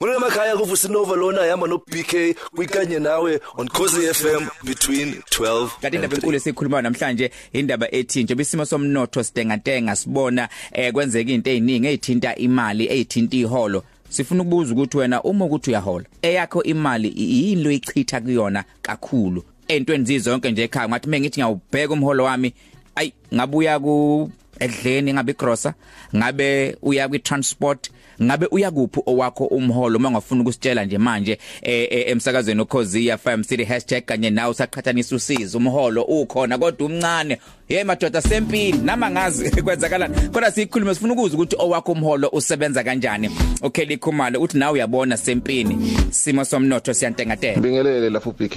Mona 0.00 0.18
makhaya 0.18 0.56
kuvusinova 0.56 1.16
lona 1.16 1.46
yama 1.46 1.66
no 1.66 1.78
BK 1.78 2.36
kwikanye 2.54 2.98
nawe 2.98 3.40
on 3.56 3.68
Khosi 3.68 4.14
FM 4.14 4.46
between 4.64 5.14
12 5.30 5.68
kanti 5.80 5.96
indaba 5.96 6.16
enkulu 6.16 6.36
esikhuluma 6.36 6.82
namhlanje 6.82 7.30
indaba 7.52 7.90
ethi 7.90 8.22
nje 8.22 8.34
bisimo 8.34 8.64
somnotho 8.64 9.24
sidengatenga 9.24 9.96
sibona 9.96 10.48
eh 10.72 10.92
kwenzeka 10.92 11.30
izinto 11.30 11.50
eziningi 11.50 11.86
ezithinta 11.86 12.36
imali 12.36 12.86
ezithinta 12.86 13.36
iholo. 13.36 13.84
Sifuna 14.08 14.42
ukubuza 14.42 14.72
ukuthi 14.74 14.96
wena 14.96 15.22
uma 15.22 15.44
ukuthi 15.44 15.70
uyahola 15.70 16.06
eyakho 16.22 16.62
imali 16.62 17.12
yini 17.16 17.62
lo 17.62 17.70
ichitha 17.70 18.20
kuyona 18.20 18.64
kakhulu? 18.82 19.44
Entweni 19.68 20.04
zizonke 20.04 20.50
nje 20.50 20.62
ekhaya 20.62 20.88
ngathi 20.88 21.08
mengithi 21.08 21.40
ngiyawubheka 21.40 21.92
umholo 21.92 22.24
wami 22.24 22.54
ayi 22.94 23.12
ngabuya 23.34 23.80
ku 23.80 24.30
edleni 24.60 25.14
ngabe 25.14 25.32
grocer 25.32 25.74
ngabe 26.16 26.76
uya 26.82 27.08
kwi 27.08 27.18
transport 27.18 27.90
ngabe 28.22 28.46
uya 28.50 28.70
kuphi 28.70 29.00
owakho 29.06 29.44
umholo 29.44 29.98
uma 29.98 30.08
ungafuna 30.08 30.40
ukusitshela 30.40 30.84
nje 30.84 30.98
manje 30.98 31.38
emsakazweni 31.62 32.60
okhozia 32.60 33.18
FM 33.18 33.42
City 33.42 33.64
#kanye 34.00 34.30
nawe 34.30 34.54
saqhathanisa 34.54 35.16
usizo. 35.16 35.58
Umholo 35.58 36.02
ukhona 36.02 36.58
kodwa 36.58 36.86
umncane. 36.86 37.38
Hey 37.68 37.84
madoda 37.84 38.22
sempini 38.22 38.78
nama 38.78 39.10
ngazi 39.10 39.50
kwenzakala 39.62 40.08
kodwa 40.08 40.50
sikhulume 40.50 40.94
sifuna 40.94 41.12
ukuza 41.12 41.34
ukuthi 41.34 41.56
owakho 41.58 41.92
umholo 41.92 42.28
usebenza 42.28 42.84
kanjani? 42.84 43.30
Okay 43.62 43.84
likhumalo 43.84 44.40
uthi 44.40 44.58
nawe 44.58 44.72
uyabona 44.72 45.16
sempini 45.16 45.92
simo 46.10 46.44
somnotho 46.44 46.94
siyantengatela 46.94 47.60
Bingelele 47.60 48.10
lapho 48.10 48.32
BK 48.32 48.56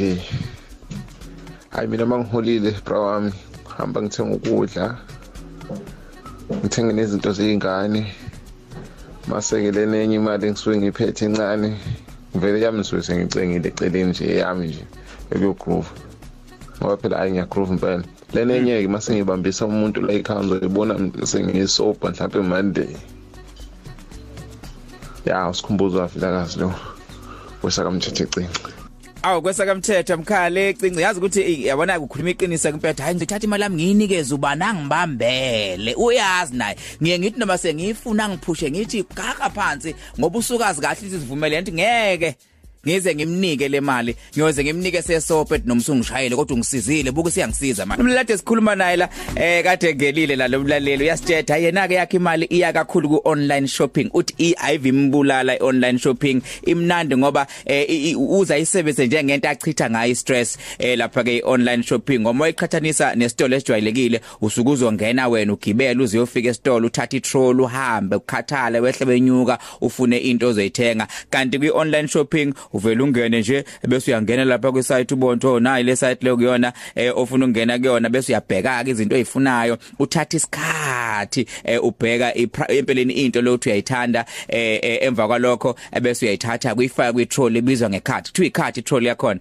Hayi 1.70 1.88
mina 1.88 2.06
mangiholile 2.06 2.76
bra 2.86 3.00
wami 3.00 3.34
hamba 3.78 4.02
ngithenga 4.02 4.36
ukudla. 4.36 4.98
Ngithenge 6.60 6.94
nezinto 6.94 7.30
zezingane 7.38 8.02
maseke 9.30 9.72
lenye 9.72 10.16
imali 10.20 10.48
engisuke 10.48 10.78
ngiphethe 10.78 11.26
encane 11.26 11.70
vele 12.42 12.58
yami 12.64 12.78
ngisuke 12.80 13.04
sengicengile 13.08 13.68
eceleni 13.70 14.10
nje 14.12 14.26
yami 14.42 14.68
nje 14.68 14.84
eyogroove. 15.34 15.92
Ngoba 16.78 16.98
phela 17.02 17.18
hayi 17.18 17.32
ngiyagroove 17.32 17.74
impela 17.74 18.04
lenenye 18.34 18.82
ke 18.84 18.88
mase 18.88 19.10
ngibambisa 19.14 19.66
umuntu 19.66 20.02
la 20.02 20.14
ikhaya 20.14 20.44
ngizoyibona 20.44 20.94
sengiyisopa 21.32 22.10
mhlawumbe 22.10 22.42
Monday. 22.52 22.92
Ya 25.26 25.50
usikhumbuzo 25.50 26.00
wafilakazi 26.00 26.60
lo 26.60 26.74
wesaka 27.64 27.92
mthethe 27.92 28.26
cinci 28.26 28.71
Awu 29.24 29.42
kwesaka 29.42 29.76
mthetho 29.76 30.18
mkhale. 30.18 30.74
Cinci 30.74 31.02
yazi 31.02 31.20
ukuthi 31.20 31.68
yabona 31.68 32.00
ukukhuluma 32.00 32.30
iqiniso 32.30 32.72
kumpetha 32.72 33.04
hayi 33.04 33.16
ngithatha 33.16 33.46
imali 33.46 33.64
yami 33.64 33.76
ngiyinikeze 33.76 34.34
ubana 34.36 34.74
ngibambele 34.74 35.94
uyazi 35.96 36.56
naye 36.56 36.76
ngiye 37.02 37.20
ngithi 37.20 37.40
noma 37.40 37.58
sengifuna 37.58 38.30
ngiphushe 38.30 38.72
ngithi 38.72 39.06
gaga 39.16 39.50
phansi 39.50 39.96
ngoba 40.20 40.40
usukazi 40.40 40.82
kahle 40.82 41.08
izivumele 41.08 41.56
enti 41.58 41.72
ngeke. 41.72 42.36
Ngize 42.88 43.16
ngimnike 43.16 43.68
le 43.70 43.82
mali 43.82 44.16
ngiyoze 44.34 44.64
ngimnike 44.64 45.02
sesope 45.02 45.62
nomsungishayele 45.66 46.36
kodwa 46.36 46.56
ungisizile. 46.56 47.12
Buku 47.12 47.32
siyangisiza 47.32 47.86
manje. 47.86 48.04
Umlade 48.04 48.38
sikhuluma 48.38 48.76
naye 48.76 48.98
la 48.98 49.10
eh 49.36 49.64
kade 49.64 49.96
ngelile 49.96 50.36
la 50.36 50.48
lomlaleli 50.48 51.04
uyasithetha 51.04 51.58
yena 51.58 51.88
ke 51.88 51.94
yakhe 51.94 52.18
imali 52.18 52.46
iya 52.46 52.74
kakhulu 52.74 53.10
ku 53.10 53.22
online 53.24 53.68
shopping. 53.68 54.10
Uthi 54.14 54.34
iIV 54.38 54.86
imbulala 54.86 55.56
i-online 55.56 56.00
shopping. 56.00 56.42
Imnandi 56.66 57.18
ngoba 57.18 57.48
eh, 57.66 58.20
uza 58.20 58.58
isebenzise 58.58 59.08
njengento 59.08 59.50
achitha 59.50 59.90
ngayo 59.90 60.16
stress 60.16 60.58
eh 60.80 60.98
lapha 60.98 61.24
ke 61.24 61.42
online 61.46 61.84
shopping. 61.84 62.20
Ngoba 62.20 62.46
uyiqhathanisa 62.46 63.16
nesitolo 63.16 63.56
esijwayelekile 63.56 64.22
usuke 64.42 64.70
uzongena 64.70 65.28
wena 65.28 65.54
ugibela 65.54 66.04
uze 66.04 66.18
uyofika 66.18 66.50
esitolo 66.50 66.88
uthatha 66.88 67.18
itroll 67.18 67.62
uhambe 67.62 68.16
ukhathala 68.16 68.80
wehle 68.82 69.06
benyuka 69.06 69.60
ufune 69.82 70.18
into 70.18 70.48
ozoyithenga. 70.48 71.08
Kanti 71.30 71.60
kwi 71.60 71.70
online 71.70 72.08
shopping 72.08 72.54
uvela 72.74 73.04
ungene 73.04 73.40
nje 73.40 73.66
bese 73.88 74.12
uyangena 74.12 74.46
lapha 74.46 74.72
kwi 74.72 74.84
site 74.84 75.14
ubonto 75.14 75.60
nayi 75.60 75.84
le 75.84 75.96
site 75.96 76.24
leyo 76.24 76.38
kuyona 76.38 76.74
eh 76.96 77.18
ofuna 77.18 77.46
ukungena 77.46 77.80
kuyona 77.80 78.10
bese 78.10 78.32
uyabheka 78.32 78.84
ke 78.84 78.92
izinto 78.92 79.16
ezifunayo 79.16 79.78
uthatha 80.00 80.38
isikhathi 80.38 81.46
eh 81.64 81.84
ubheka 81.84 82.36
empeleni 82.68 83.14
into 83.14 83.42
lo 83.42 83.54
uthi 83.54 83.70
uyayithanda 83.70 84.26
eh 84.48 85.04
emva 85.04 85.28
kwalokho 85.28 85.76
bese 86.02 86.26
uyayithatha 86.26 86.76
kuyifaka 86.76 87.14
kwi 87.14 87.26
trolley 87.26 87.60
ibizwa 87.60 87.90
ngecard 87.90 88.26
kuthiwa 88.26 88.48
icard 88.48 88.78
itrolley 88.78 89.08
yakhona. 89.08 89.40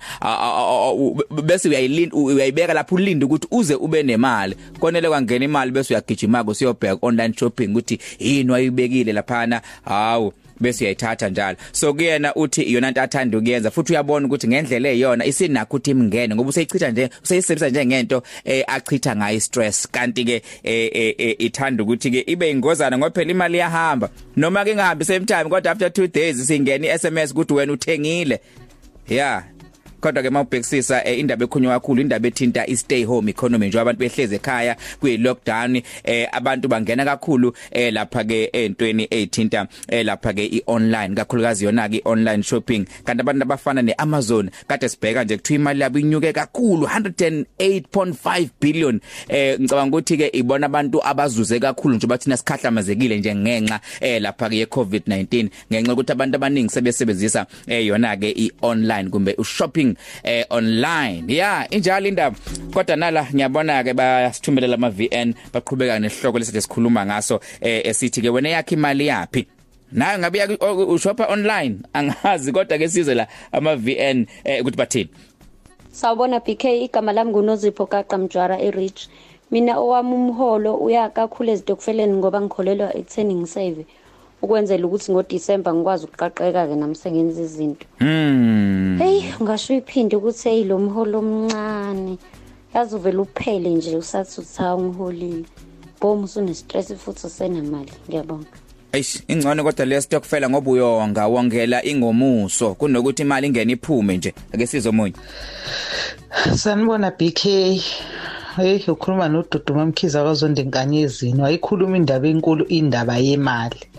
Bese 1.44 1.68
uyayilinda 1.68 2.16
uyayibeka 2.16 2.74
lapho 2.74 2.94
ulinda 2.94 3.26
ukuthi 3.26 3.48
uze 3.50 3.74
ube 3.74 4.02
nemali. 4.02 4.56
Konele 4.80 5.08
kwangena 5.08 5.44
imali 5.44 5.70
bese 5.70 5.94
uyagijima 5.94 6.44
ko 6.44 6.54
siyobheka 6.54 6.98
online 7.02 7.34
shopping 7.34 7.68
ukuthi 7.68 7.98
yini 8.18 8.50
wayibekile 8.50 9.12
laphana 9.12 9.60
hawu. 9.84 10.32
Bese 10.60 10.84
uyayithatha 10.84 11.28
njalo. 11.28 11.56
So 11.72 11.94
kuyena 11.94 12.34
uthi 12.34 12.62
iyona 12.62 12.88
into 12.88 13.02
athanda 13.02 13.38
ukuyenza 13.38 13.70
futhi 13.70 13.92
uyabona 13.92 14.26
ukuthi 14.26 14.48
ngendlela 14.48 14.88
eyona 14.88 15.24
isinakho 15.24 15.76
ukuthi 15.76 15.90
imngene 15.90 16.34
ngoba 16.34 16.50
useyichitha 16.50 16.90
nje 16.90 17.10
useyisebenzisa 17.22 17.70
njengento 17.70 18.22
eh 18.44 18.64
achitha 18.66 19.16
ngayo 19.16 19.40
stress 19.40 19.88
kanti 19.90 20.24
ke 20.24 20.42
eh 20.62 21.34
ithanda 21.38 21.82
ukuthi 21.82 22.10
ke 22.10 22.24
ibe 22.26 22.50
ingozana 22.50 22.98
ngoba 22.98 23.10
phela 23.10 23.30
imali 23.30 23.58
yahamba 23.58 24.10
noma 24.36 24.64
ke 24.64 24.72
ingahambi 24.72 25.04
same 25.04 25.26
time 25.26 25.44
kodwa 25.44 25.72
after 25.72 25.88
2 25.88 26.08
days 26.12 26.46
singena 26.46 26.94
iSMS 26.94 27.32
ukuthi 27.32 27.54
wena 27.54 27.72
uthengile. 27.72 28.40
Yeah. 29.08 29.49
Kodwa 30.00 30.22
ke 30.22 30.30
mawubhekisisa 30.30 31.04
eh, 31.04 31.18
indaba 31.18 31.44
ekhunywa 31.44 31.80
kakhulu 31.80 32.00
indaba 32.00 32.28
ethinta 32.28 32.66
i 32.66 32.76
stay 32.76 33.04
home 33.04 33.30
economy 33.30 33.68
nje 33.68 33.80
abantu 33.80 33.98
behleze 33.98 34.36
ekhaya 34.36 34.76
kwi 35.00 35.16
lockdown 35.16 35.82
eh 36.04 36.28
abantu 36.32 36.68
bangena 36.68 37.04
kakhulu 37.04 37.52
eh 37.70 37.92
lapha 37.92 38.24
ke 38.24 38.44
entweni 38.52 39.06
ezithinta 39.10 39.66
eh 39.88 40.04
lapha 40.04 40.32
ke 40.32 40.44
i 40.44 40.62
online 40.66 41.14
kakhulukazi 41.14 41.64
yona 41.64 41.88
ke 41.88 42.02
online 42.04 42.42
shopping. 42.42 42.86
Kanti 43.04 43.20
abantu 43.20 43.42
abafana 43.42 43.82
neAmazon 43.82 44.50
kade 44.66 44.88
sibheka 44.88 45.24
nje 45.24 45.36
kuthiwa 45.36 45.60
imali 45.60 45.80
yabo 45.80 45.98
inyuke 45.98 46.32
kakhulu 46.32 46.86
108.5 46.86 48.48
billion. 48.60 49.00
Eh 49.28 49.60
ngicabanga 49.60 49.96
ukuthi 49.96 50.16
ke 50.16 50.30
ibona 50.32 50.66
abantu 50.66 51.06
abazuze 51.06 51.60
kakhulu 51.60 51.94
nje 51.94 52.06
bathina 52.06 52.36
sikhahlamazekile 52.36 53.18
nje 53.18 53.34
ngenxa 53.34 53.80
eh 54.00 54.22
lapha 54.22 54.48
ke 54.48 54.64
COVID-19 54.64 55.48
ngenxa 55.72 55.92
ukuthi 55.92 56.12
abantu 56.12 56.36
abaningi 56.36 56.70
sebesebenzisa 56.70 57.46
eh 57.66 57.86
yona 57.86 58.16
ke 58.16 58.30
i 58.30 58.52
online 58.62 59.10
kumbe 59.10 59.34
u 59.38 59.44
shopping 59.44 59.89
eh 60.22 60.44
online. 60.50 61.24
Yeah 61.28 61.66
injalo 61.70 62.08
indaba. 62.08 62.36
Kodwa 62.72 62.96
nala 62.96 63.26
ngiyabona 63.34 63.84
ke 63.84 63.94
bayasithumelela 63.94 64.74
ama 64.74 64.90
VN 64.90 65.34
baqhubeka 65.52 65.98
nesihloko 65.98 66.38
lesithi 66.38 66.60
sikhuluma 66.62 67.06
ngaso 67.06 67.40
eh 67.60 67.86
esithi 67.86 68.20
ke 68.22 68.28
wena 68.30 68.48
yakhe 68.48 68.74
imali 68.74 69.06
yapi 69.06 69.46
nayo 69.92 70.18
ngabe 70.18 70.56
ushopha 70.88 71.26
online? 71.28 71.78
Angazi 71.92 72.52
kodwa 72.52 72.78
ke 72.78 72.88
sizwe 72.88 73.14
la 73.14 73.26
ama 73.52 73.76
VN 73.76 74.26
eh 74.44 74.60
ukuthi 74.60 74.76
bathini. 74.76 75.10
Sawubona 75.92 76.40
BK 76.40 76.64
igama 76.64 77.12
lami 77.12 77.30
nguNozipho 77.30 77.86
Gaqa 77.86 78.18
Mjwara 78.18 78.60
eRich 78.60 79.08
mina 79.50 79.78
owami 79.78 80.14
umholo 80.14 80.74
uya 80.74 81.08
kakhulu 81.10 81.50
ezitokufeleni 81.50 82.12
ngoba 82.12 82.40
ngikholelwa 82.40 82.96
ekutheni 82.96 83.34
ngisave 83.34 83.86
ukwenzela 84.42 84.86
ukuthi 84.86 85.12
ngoDisemba 85.12 85.74
ngikwazi 85.74 86.04
ukuqaqeka 86.04 86.66
ke 86.68 86.74
nami 86.76 86.94
sengenza 86.94 87.42
izinto. 87.42 87.86
Mm 88.00 88.98
hey 88.98 89.22
ungasho 89.40 89.74
iphinde 89.74 90.16
ukuthi 90.16 90.48
hey 90.48 90.64
lo 90.64 90.78
mholo 90.78 91.18
omncane. 91.18 92.18
Yazi 92.74 92.94
uvela 92.94 93.22
uphele 93.22 93.70
nje 93.70 93.96
usathi 93.96 94.40
utha 94.40 94.78
ngiholile 94.78 95.44
bom 96.00 96.24
usune 96.24 96.54
stress 96.54 96.94
futhi 96.94 97.26
usenamali. 97.26 97.92
Ngiyabonga. 98.08 98.46
Eish 98.92 99.22
ingcono 99.28 99.64
kodwa 99.64 99.86
le 99.86 100.00
stock 100.00 100.24
fela 100.24 100.50
ngoba 100.50 100.70
uyonga 100.70 101.26
wongela 101.26 101.84
ingomuso. 101.84 102.74
Kunokuthi 102.74 103.22
imali 103.22 103.46
ingene 103.46 103.72
iphume 103.72 104.16
nje 104.16 104.34
ake 104.52 104.66
sizomunye 104.66 105.14
Sanibona 106.56 107.10
BK 107.10 107.44
Hey 108.56 108.84
ukhuluma 108.88 109.28
noDuduma 109.28 109.86
Mkhiza 109.86 110.22
kwaZonde 110.22 110.62
Nkanyezini 110.62 111.42
wayikhuluma 111.42 111.96
indaba 111.96 112.28
enkulu 112.28 112.64
indaba 112.64 113.18
yemali. 113.18 113.76
Eish 113.76 113.89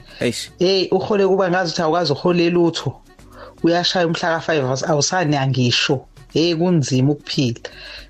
Hey 0.60 0.88
uhole 0.92 1.28
kuba 1.28 1.50
ngazi 1.50 1.72
ukuthi 1.72 1.82
awukazi 1.82 2.14
uhole 2.14 2.50
lutho. 2.50 3.02
Uyashaya 3.64 4.08
umhla 4.08 4.38
ka5 4.38 4.90
awusani 4.90 5.36
angisho. 5.36 6.06
Hey 6.34 6.56
kunzima 6.56 7.12
ukuphila. 7.12 7.60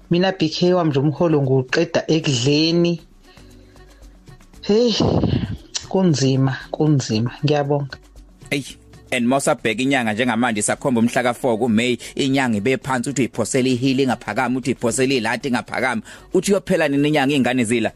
Mina 0.10 0.31
BK 0.31 0.75
wami 0.75 0.90
nje 0.90 1.00
umholo 1.00 1.42
nguqeda 1.42 2.04
ekudleni. 2.08 3.02
Hey 4.62 4.94
kunzima 5.90 6.58
kunzima. 6.72 7.31
Ngiyabonga. 7.46 7.98
Ey 8.50 8.64
and 9.12 9.28
mosabheka 9.28 9.81
inyanga 9.81 10.14
njengamanje 10.14 10.62
sakhomba 10.62 11.00
umhla 11.00 11.22
ka4 11.24 11.57
kuMay 11.57 11.98
inyanga 12.16 12.57
ibe 12.57 12.78
phansi 12.78 13.10
uthi 13.10 13.22
uyiphosela 13.22 13.69
ihili 13.69 14.07
ngaphakama 14.07 14.60
uthi 14.60 14.69
uyiphosela 14.69 15.14
ilati 15.14 15.52
ngaphakama 15.52 16.02
uthi 16.34 16.52
uyophela 16.52 16.88
nini 16.88 17.07
inyanga 17.07 17.34
ingane 17.36 17.64
zila? 17.64 17.92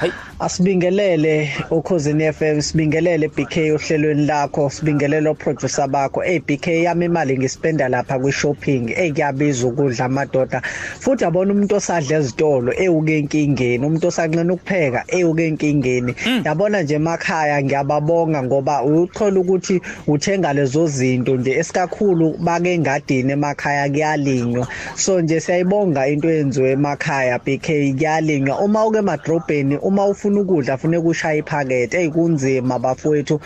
Hey 0.00 0.12
Asibingelele 0.40 1.50
ukhosini 1.70 2.32
FM 2.32 2.60
sibingelele 2.60 3.28
BK 3.28 3.56
ohlelweni 3.74 4.26
lakho 4.26 4.70
sibingelele 4.70 5.28
oproducer 5.28 5.88
bakho. 5.88 6.20
Hey 6.20 6.40
BK 6.40 6.66
yami 6.66 7.04
imali 7.04 7.38
ngispenda 7.38 7.88
lapha 7.88 8.18
kwi 8.18 8.32
shopping 8.32 8.88
hey 8.94 9.12
kuyabiza 9.12 9.66
ukudla 9.66 10.04
amadoda. 10.04 10.62
Futhi 11.00 11.24
abona 11.24 11.52
umuntu 11.52 11.76
osadla 11.76 12.16
ezitolo 12.18 12.72
ewuke 12.76 13.18
enkingeni. 13.18 13.86
Umuntu 13.86 14.08
osanqena 14.08 14.52
ukupheka 14.52 15.04
ewuke 15.08 15.46
enkingeni. 15.46 16.14
Yabona 16.44 16.82
nje 16.82 16.94
emakhaya 16.94 17.62
ngiyababonga 17.62 18.42
ngoba 18.42 18.82
uthola 18.82 19.40
ukuthi 19.40 19.80
uthenga 20.06 20.52
lezo 20.52 20.86
zinto 20.86 21.36
nje. 21.36 21.52
Esikakhulu 21.58 22.36
bake 22.38 22.74
engadini 22.74 23.32
emakhaya 23.32 23.88
kuyalinywa. 23.88 24.68
So 24.96 25.20
nje 25.20 25.40
siyayibonga 25.40 26.08
into 26.08 26.30
yenziwe 26.30 26.70
emakhaya 26.70 27.38
BK 27.38 27.66
kuyalinywa. 27.96 28.60
Uma 28.60 28.86
uke 28.86 28.98
emadrobheni 29.46 29.78
uma 29.78 30.06
ufuna 30.06 30.40
ukudla 30.40 30.78
funeka 30.78 31.08
ushaye 31.08 31.38
iphakethe 31.38 31.98
eyikunzima 31.98 32.78
bafowethu. 32.78 33.40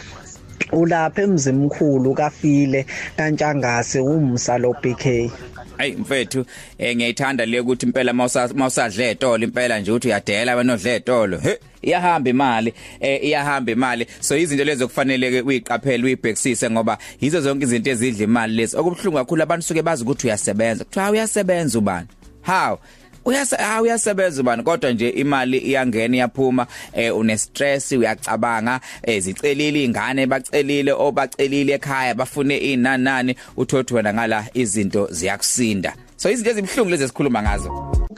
Ulapha 0.73 1.23
emzimkhulu 1.23 2.15
kafile 2.15 2.87
kantshangase 3.17 4.01
umsa 4.01 4.59
lo 4.59 4.73
BK 4.83 5.33
Hey 5.79 5.97
mfethu 5.97 6.45
eh 6.79 6.97
ngiyayithanda 6.97 7.47
le 7.47 7.61
ukuthi 7.61 7.87
impela 7.87 8.13
mawusadla 8.13 9.05
etolo 9.05 9.45
impela 9.45 9.81
nje 9.81 9.93
uthi 9.93 10.09
uyadela 10.09 10.53
abanodla 10.53 10.93
etolo 10.93 11.39
he 11.39 11.59
iyahamba 11.83 12.31
imali 12.31 12.75
eh 13.01 13.25
iyahamba 13.25 13.73
imali. 13.73 14.07
So 14.21 14.37
izinto 14.37 14.65
lezo 14.65 14.89
kufanele 14.89 15.41
uyiqaphele 15.43 16.05
uyibhekisise 16.05 16.71
ngoba 16.71 16.99
yizo 17.21 17.41
zonke 17.41 17.65
izinto 17.65 17.91
ezidla 17.91 18.25
imali 18.25 18.55
lezi. 18.55 18.77
Okubhlungu 18.77 19.19
kakhulu 19.19 19.43
abantu 19.43 19.63
suke 19.67 19.83
bazi 19.83 20.03
ukuthi 20.03 20.27
uyasebenza. 20.27 20.85
Kuthiwa 20.85 21.11
uyasebenza 21.11 21.79
ubani? 21.79 22.09
How 22.43 22.79
uyase 23.25 23.57
ah 23.59 23.83
uyasebenza 23.83 24.41
ubani? 24.41 24.63
Kodwa 24.63 24.93
nje 24.93 25.09
imali 25.09 25.59
iyangena 25.59 26.17
iyaphuma 26.17 26.67
eh 26.93 27.17
une 27.17 27.39
stress 27.39 27.93
uyacabanga 27.93 28.81
ezicelile 29.03 29.85
ingane 29.85 30.27
bacelile 30.27 30.93
obacelile 30.93 31.73
ekhaya 31.73 32.15
bafune 32.15 32.57
inanani 32.57 33.35
uthothi 33.57 33.95
wena 33.95 34.15
ngala 34.15 34.45
izinto 34.55 35.09
ziyakusinda. 35.11 35.95
So 36.21 36.31
izinto 36.31 36.51
ezibhlungu 36.51 36.91
lezi 36.91 37.05
esikhuluma 37.05 37.43
ngazo. 37.43 37.71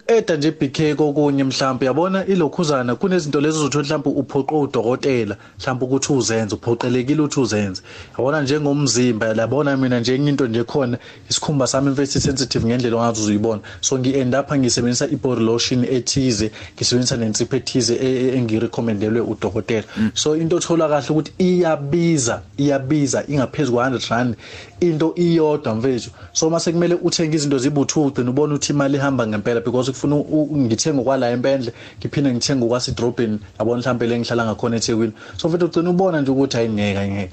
Eda 0.07 0.37
nje 0.37 0.51
BK 0.51 0.97
kokunye 0.97 1.45
mhlawumbe 1.45 1.87
yabona? 1.87 2.27
Ilokhuzana 2.27 2.97
kunezinto 2.97 3.41
lezo 3.41 3.59
uzothola 3.59 3.85
mhlawumbe 3.85 4.11
uphoqo 4.21 4.61
udokotela 4.61 5.37
mhlawumbe 5.59 5.85
ukuthi 5.85 6.13
uzenze 6.13 6.55
uphoqelekile 6.55 7.21
ukuthi 7.23 7.41
uzenze. 7.41 7.83
Yabona? 8.19 8.43
Njengomzimba 8.43 9.27
yabona 9.27 9.77
mina 9.77 10.01
nje 10.01 10.17
into 10.17 10.47
nje 10.47 10.65
khona 10.65 10.99
isikhumba 11.31 11.67
sami 11.67 11.91
mfethu 11.91 12.21
sensitive 12.21 12.67
ngendlela 12.67 12.97
ongathi 12.97 13.21
uzuyibona. 13.21 13.63
So 13.81 13.99
ngi 13.99 14.15
end 14.15 14.35
up 14.35 14.53
ngisebenzisa 14.53 15.07
i 15.07 15.17
body 15.17 15.43
lotion 15.43 15.85
ethize 15.85 16.51
ngisebenzisa 16.77 17.17
nensipho 17.17 17.57
ethize 17.57 17.95
engirecommendelwe 18.37 19.21
udokotela. 19.21 19.85
So 20.15 20.37
into 20.37 20.57
othola 20.57 20.89
kahle 20.89 21.09
ukuthi 21.11 21.33
iyabiza 21.39 22.43
iyabiza 22.57 23.25
ingaphezulu 23.29 23.77
kwa 23.77 23.91
100 23.91 24.11
rand 24.11 24.37
into 24.81 25.13
iyodwa 25.17 25.75
mfethu. 25.75 26.11
So 26.33 26.51
mase 26.51 26.73
kumele 26.73 26.95
uthenge 26.95 27.37
izinto 27.37 27.59
zibuthu 27.59 27.92
ugcina 28.01 28.31
ubona 28.31 28.55
ukuthi 28.55 28.73
imali 28.73 28.97
ihamba 28.97 29.27
ngempela 29.27 29.61
because 29.61 29.91
kufuna 29.91 30.17
ngithenga 30.57 31.03
kwala 31.03 31.31
empendle 31.31 31.73
ngiphinde 31.99 32.33
ngithenga 32.33 32.67
kwasidrobheni 32.67 33.39
yabona 33.59 33.81
mhlawumbe 33.81 34.07
le 34.07 34.19
ngihlala 34.19 34.45
ngakhona 34.45 34.77
eThekwini. 34.77 35.13
So 35.37 35.49
mfethu 35.49 35.67
ugcina 35.67 35.91
ubona 35.91 36.21
nje 36.21 36.31
ukuthi 36.31 36.57
ayingeka 36.57 37.09
ngeke 37.09 37.31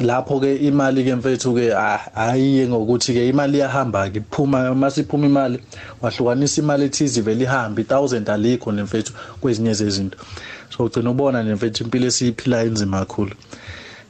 lapho 0.00 0.40
ke 0.40 0.56
imali 0.56 1.04
ke 1.04 1.14
mfethu 1.14 1.54
ke 1.54 1.74
ayiye 2.16 2.68
ngokuthi 2.68 3.14
ke 3.14 3.28
imali 3.28 3.58
iyahamba 3.58 4.10
ke 4.10 4.18
iphuma 4.18 4.74
masiphuma 4.74 5.26
imali 5.26 5.58
wahlukanisa 6.02 6.62
imali 6.62 6.84
ethize 6.84 7.20
vele 7.20 7.44
ihambe. 7.44 7.82
1000 7.82 8.32
alikho 8.32 8.72
nemfethu 8.72 9.12
kwezinye 9.40 9.74
zezinto. 9.74 10.18
So 10.76 10.84
ugcina 10.84 11.10
ubona 11.10 11.42
nje 11.42 11.54
mfethu 11.54 11.84
impilo 11.84 12.06
esiyiphila 12.06 12.62
enzima 12.62 12.98
kakhulu. 12.98 13.34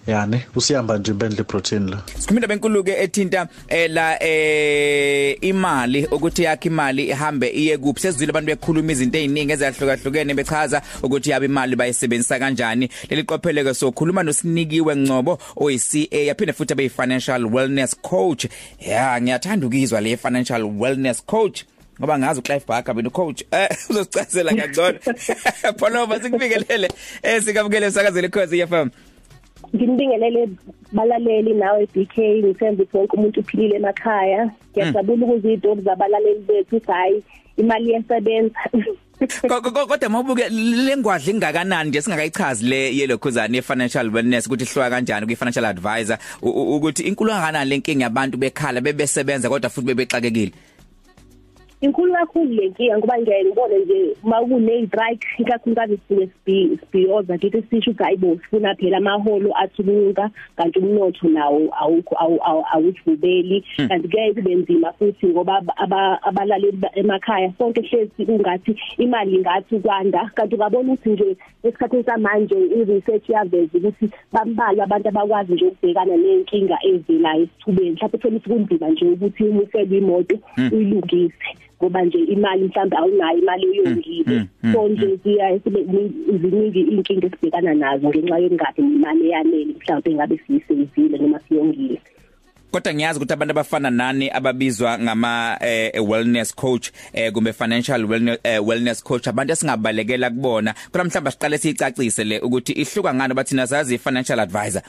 Yani 0.07 0.41
usihamba 0.57 0.99
nje 0.99 1.11
impendle 1.13 1.45
protein 1.45 1.91
la. 1.91 2.03
Sikhumina 2.19 2.47
benkuluke 2.47 2.93
ethinta 2.93 3.49
eh, 3.69 3.91
la 3.91 4.23
eh 4.23 5.39
imali 5.41 6.07
ukuthi 6.07 6.43
yakhe 6.43 6.69
imali 6.69 7.05
ihambe 7.05 7.49
iye 7.49 7.79
kuphi. 7.79 8.01
Sezizwile 8.01 8.31
abantu 8.31 8.47
bekhuluma 8.47 8.93
izinto 8.93 9.19
eziningi 9.19 9.53
ezahlukahlukene 9.53 10.35
bechaza 10.35 10.83
ukuthi 11.03 11.31
yabe 11.31 11.47
imali 11.47 11.77
bayisebenzisa 11.77 12.39
kanjani. 12.39 12.89
Leli 13.11 13.23
qopheleke 13.25 13.75
sokhuluma 13.75 14.23
noSinikiwe 14.23 14.97
Ngcobo 14.97 15.39
oyiCA 15.57 16.17
yaphinde 16.17 16.53
futhi 16.53 16.73
abe 16.73 16.89
financial 16.89 17.47
wellness 17.47 17.97
coach. 18.03 18.47
Ya 18.81 19.21
ngiyathanda 19.21 19.67
ukizwa 19.67 20.01
le 20.01 20.17
financial 20.17 20.65
wellness 20.65 21.25
coach 21.27 21.65
ngoba 22.01 22.19
ngazi 22.19 22.41
uClive 22.41 22.65
Barker 22.67 22.95
beno 22.95 23.11
coach. 23.11 23.43
Eh 23.51 23.69
uzosicazela 23.91 24.55
kangcono. 24.55 24.99
Phonova 25.79 26.21
sikubikelele 26.21 26.89
eh 27.23 27.43
sikamukele 27.43 27.91
sakazele 27.91 28.29
khosi 28.29 28.67
FM 28.67 28.91
nginibingelele 29.75 30.49
balaleli 30.93 31.55
nawe 31.55 31.87
BK 31.87 32.17
ngithemba 32.19 32.83
ukuthi 32.83 32.97
wonke 32.97 33.17
umuntu 33.17 33.41
uphilile 33.41 33.77
emakhaya. 33.77 34.51
Ngiyajabula 34.71 35.27
ukuze 35.27 35.49
izinto 35.49 35.75
zabalaleli 35.75 36.41
bethu 36.49 36.81
hayi 36.87 37.23
imali 37.57 37.91
yesebenza 37.93 38.61
kodwa 39.89 40.09
mawubuke 40.09 40.49
lengwadla 40.49 41.33
ingakanani 41.33 41.89
nje 41.89 42.03
singakayichazi 42.03 42.65
le 42.67 42.97
yelokhuzana 42.97 43.57
ye-financial 43.57 44.11
wellness 44.11 44.47
ukuthi 44.47 44.65
ihluka 44.65 44.91
kanjani 44.91 45.27
kwi-financial 45.27 45.65
advisor 45.65 46.19
ukuthi 46.43 47.03
inkulu 47.03 47.31
kangakanani 47.31 47.71
lenkinga 47.71 48.05
yabantu 48.05 48.39
bekhala 48.39 48.81
bebesebenza 48.81 49.49
kodwa 49.49 49.71
futhi 49.71 49.87
bebexakekile 49.87 50.53
inkulu 51.81 52.13
kakhulu 52.13 52.53
lenkinga 52.55 52.99
ngoba 52.99 53.19
ngiyaye 53.19 53.45
ngibone 53.45 53.79
nje 53.79 54.17
uma 54.25 54.41
kune-strike 54.41 55.27
ikakhulukazi 55.39 55.99
sine 56.09 56.29
sibhiyoza 56.45 57.35
ngithi 57.35 57.63
sisho 57.71 57.91
ukuthi 57.91 58.05
hayibo 58.05 58.37
sifuna 58.37 58.75
phela 58.75 58.97
amaholo 58.97 59.51
athuluka 59.57 60.31
kanti 60.57 60.79
umnotho 60.79 61.29
nawo 61.29 61.69
awukho 61.81 62.15
awujubeli 62.73 63.65
kanti 63.89 64.09
kuyaye 64.09 64.33
kube 64.35 64.55
nzima 64.55 64.93
futhi 64.93 65.27
ngoba 65.27 65.63
abalaleli 66.23 66.79
emakhaya 66.95 67.53
sonke 67.59 67.81
hlezi 67.81 68.27
kungathi 68.27 68.77
imali 68.99 69.39
ngathi 69.39 69.79
kwanda 69.81 70.31
kanti 70.35 70.55
ungabona 70.55 70.93
ukuthi 70.93 71.11
nje 71.11 71.37
esikhathini 71.63 72.05
samanje 72.05 72.55
i-research 72.55 73.29
yaveza 73.29 73.79
ukuthi 73.79 74.11
bambalwa 74.33 74.85
abantu 74.85 75.09
abakwazi 75.09 75.53
nje 75.53 75.65
ukubhekana 75.65 76.17
nenkinga 76.17 76.79
ezelayo 76.91 77.43
esithubeni. 77.43 77.91
Mhlawumbe 77.91 78.17
uthola 78.17 78.37
ukuthi 78.37 78.49
kunzima 78.49 78.89
nje 78.89 79.05
ukuthi 79.05 79.45
uma 79.45 79.63
uselwe 79.63 79.99
imoto 79.99 80.37
uyilungise. 80.73 81.49
Ngoba 81.85 82.03
nje 82.05 82.19
imali 82.19 82.65
mhlawumbe 82.65 82.97
awunayo 82.97 83.39
imali 83.39 83.67
uyongile. 83.67 84.47
So 84.73 84.89
nje 84.89 85.19
siya 85.23 85.59
ziningi 86.43 86.81
inkinga 86.81 87.27
esibhekana 87.27 87.75
nazo 87.75 88.09
ngenxa 88.09 88.39
yokungabi 88.39 88.83
imali 88.83 89.27
eyanele 89.27 89.75
mhlawumbe 89.75 90.11
engabe 90.11 90.41
siyisevile 90.47 91.19
noma 91.19 91.41
siyongile. 91.49 92.01
Kodwa 92.71 92.95
ngiyazi 92.95 93.19
ukuthi 93.19 93.33
abantu 93.33 93.51
abafana 93.53 93.91
nani 93.91 94.31
ababizwa 94.31 94.99
ngama 94.99 95.59
eh, 95.61 96.09
wellness 96.11 96.55
coach 96.55 96.91
eh, 97.13 97.33
kumbe 97.33 97.53
financial 97.53 98.05
wellness, 98.05 98.39
eh, 98.43 98.67
wellness 98.67 99.03
coach 99.03 99.29
abantu 99.29 99.53
esingabalekela 99.53 100.31
kubona. 100.31 100.75
Kodwa 100.93 101.05
mhlawumbe 101.05 101.31
siqale 101.31 101.59
siyicacise 101.59 102.25
le 102.25 102.41
ukuthi 102.41 102.73
ihluka 102.73 103.15
ngani 103.15 103.35
bathina 103.35 103.67
sazi 103.67 103.99
financial 103.99 104.41
advisor. 104.41 104.83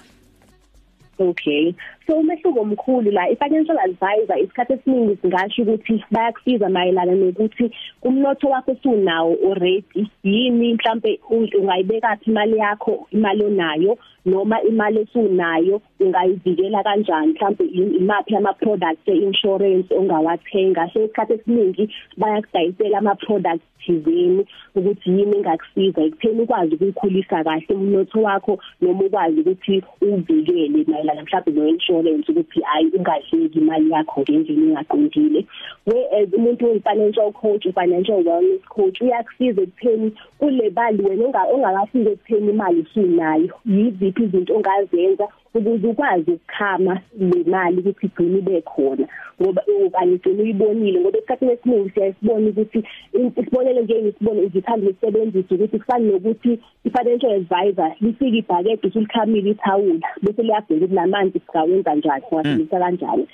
Okay. 1.19 1.73
So 2.07 2.13
umehluko 2.17 2.59
omkhulu 2.61 3.11
la. 3.11 3.29
I-financial 3.29 3.79
advisor 3.79 4.37
isikhathi 4.37 4.73
esiningi 4.73 5.17
singasho 5.21 5.61
ukuthi 5.61 6.03
bayakusiza 6.11 6.69
mayelana 6.69 7.15
nokuthi 7.15 7.71
umnotho 8.03 8.49
wakho 8.49 8.71
usunawo 8.71 9.37
already 9.47 10.11
yini 10.23 10.73
mhlambe 10.73 11.19
ungayibeka 11.29 12.15
phi 12.15 12.29
imali 12.31 12.57
yakho 12.57 13.07
imali 13.11 13.43
onayo 13.43 13.97
noma 14.25 14.61
imali 14.61 14.99
esunayo 14.99 15.81
ungayivikela 15.99 16.83
kanjani 16.83 17.33
mhlambe 17.33 17.65
imaphi 17.65 18.35
ama 18.35 18.53
products 18.53 19.07
einsurance 19.07 19.93
ongawathenga. 19.95 20.89
So 20.93 21.03
isikhathi 21.03 21.33
esiningi 21.33 21.89
bayakudayisela 22.17 22.97
ama 22.97 23.15
products 23.15 23.65
thizeni 23.85 24.45
ukuthi 24.75 25.09
yini 25.09 25.37
engakusiza 25.37 26.01
ekutheni 26.01 26.41
ukwazi 26.41 26.75
ukukhulisa 26.75 27.43
kahle 27.43 27.65
umnotho 27.69 28.21
wakho 28.21 28.59
noma 28.81 29.03
ukwazi 29.05 29.39
ukuthi 29.39 29.83
uvikele 30.01 30.85
mayelana 30.87 31.23
mhlawumbe 31.23 31.61
no 31.61 31.67
insurance 31.67 31.94
ukuthi 31.99 32.61
hayi 32.61 32.91
ungadleki 32.97 33.59
imali 33.59 33.91
yakho 33.91 34.21
ngendlela 34.21 34.61
engaqondile. 34.67 35.45
Whereas 35.85 36.33
umuntu 36.33 36.65
oyi-financial 36.65 37.31
coach 37.31 37.63
financial 37.73 38.23
wellness 38.25 38.61
coach 38.69 39.01
uyakusiza 39.01 39.61
ekutheni 39.61 40.11
kule 40.39 40.69
bali 40.69 41.03
wena 41.03 41.43
ongakafiki 41.53 42.09
ekutheni 42.09 42.49
imali 42.49 42.79
usunayo. 42.81 43.53
Yiziphi 43.65 44.23
izinto 44.23 44.55
ongazenza 44.55 45.27
ukuze 45.55 45.87
ukwazi 45.87 46.31
ukukhama 46.31 47.01
le 47.19 47.43
mali 47.51 47.77
ukuthi 47.79 48.05
igcine 48.05 48.37
ibe 48.39 48.61
khona. 48.61 49.07
Ngoba 49.41 49.61
okanye 49.85 50.13
igcine 50.15 50.41
uyibonile 50.43 50.99
ngoba 50.99 51.17
esikhathini 51.17 51.51
esiningi 51.51 51.89
siyasibona 51.89 52.49
ukuthi 52.49 52.79
isibonele 53.13 53.81
nje 53.81 54.01
ngisibone 54.01 54.41
ngithanda 54.41 54.89
ukusebenzisa 54.89 55.55
ukuthi 55.55 55.77
kufana 55.79 56.05
nokuthi 56.05 56.51
i-financial 56.87 57.33
advisor 57.39 57.91
lifika 58.01 58.37
ibhakede 58.37 58.87
usulikhamile 58.87 59.49
ithawula 59.51 60.07
bese 60.23 60.41
liyabheka 60.43 60.75
ukuthi 60.75 60.95
lamanzi 60.95 61.39
singawenza 61.39 61.95
njani 61.95 62.23
singasebenzisa 62.29 62.79
kanjani. 62.79 63.27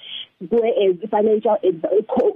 Kuwe 0.50 0.69
as 0.69 1.10
financial 1.10 1.57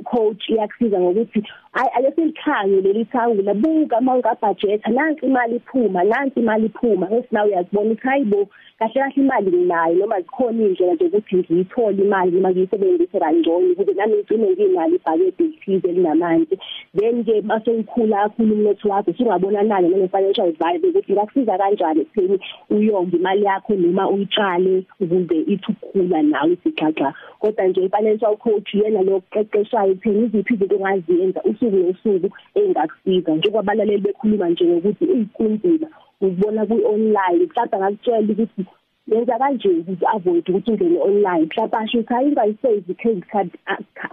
coach 0.04 0.50
iyakusiza 0.50 1.00
ngokuthi 1.00 1.44
ake 1.74 2.12
silikhange 2.16 2.82
leli 2.82 3.06
thangula 3.06 3.54
buka 3.54 4.02
mawunga 4.02 4.36
budget 4.42 4.88
nansi 4.88 5.26
imali 5.26 5.56
iphuma 5.56 6.04
nansi 6.04 6.40
imali 6.40 6.66
iphuma 6.66 7.06
bese 7.08 7.28
nawe 7.32 7.48
uyazibona 7.50 7.92
ukuthi 7.92 8.08
hayibo 8.08 8.48
kahle 8.80 8.94
kahle 8.94 9.14
imali 9.16 9.52
nginayo 9.52 9.96
noma 9.96 10.22
zikhona 10.22 10.64
indlela 10.64 10.94
nje 10.94 11.06
ukuthi 11.06 11.36
ngiyithole 11.36 12.04
imali 12.04 12.32
noma 12.32 12.52
ngiyisebenzise 12.52 13.20
kangcono 13.20 13.72
ukuze 13.72 13.94
nami 13.94 14.14
ngigcine 14.16 14.50
nginalo 14.52 14.96
ibhakethi 14.96 15.44
elithize 15.44 15.88
elinamanzi 15.90 16.60
then 16.98 17.24
ke 17.24 17.42
base 17.42 17.72
ngikhula 17.74 18.18
kakhulu 18.18 18.54
umnotho 18.54 18.90
wakho 18.90 19.14
singabona 19.14 19.64
nani 19.64 19.90
noma 19.90 20.08
financial 20.08 20.48
advisor 20.48 20.90
ukuthi 20.90 21.14
ngakusiza 21.14 21.58
kanjani 21.58 22.02
ekutheni 22.02 22.40
uyonga 22.70 23.18
imali 23.18 23.44
yakho 23.46 23.74
noma 23.76 24.10
uyitshale 24.10 24.84
ukuze 25.00 25.38
ithi 25.54 25.72
ukukhula 25.72 26.22
nawe 26.24 26.54
isixaxa 26.54 27.14
kodwa 27.40 27.68
nje 27.68 27.82
financial 27.96 28.38
coach 28.38 28.74
yena 28.74 29.02
lo 29.02 29.22
qeqeshayo 29.32 29.92
ekutheni 29.92 30.26
iziphi 30.26 30.54
izinto 30.54 30.76
ongaziyenza 30.76 31.40
usuku 31.50 31.78
nosuku 31.78 32.30
engakusiza? 32.60 33.32
Njengoba 33.36 33.60
abalaleli 33.60 34.02
bekhuluma 34.02 34.50
nje 34.50 34.66
ngokuthi 34.66 35.06
ikunzima 35.06 35.88
uzibona 36.22 36.66
ku 36.66 36.76
online 36.94 37.44
mhlawumbe 37.46 37.78
ngakutshela 37.80 38.32
ukuthi 38.34 38.62
yenza 39.08 39.40
kanje 39.40 39.70
ukuthi 39.70 40.06
avoid 40.16 40.50
ukuthi 40.50 40.72
ungene 40.72 41.00
online. 41.00 41.46
Mhlawumbe 41.46 41.78
asho 41.78 41.98
ukuthi 42.00 42.14
ayingayisave 42.14 42.94
credit 43.02 43.26
card 43.32 43.50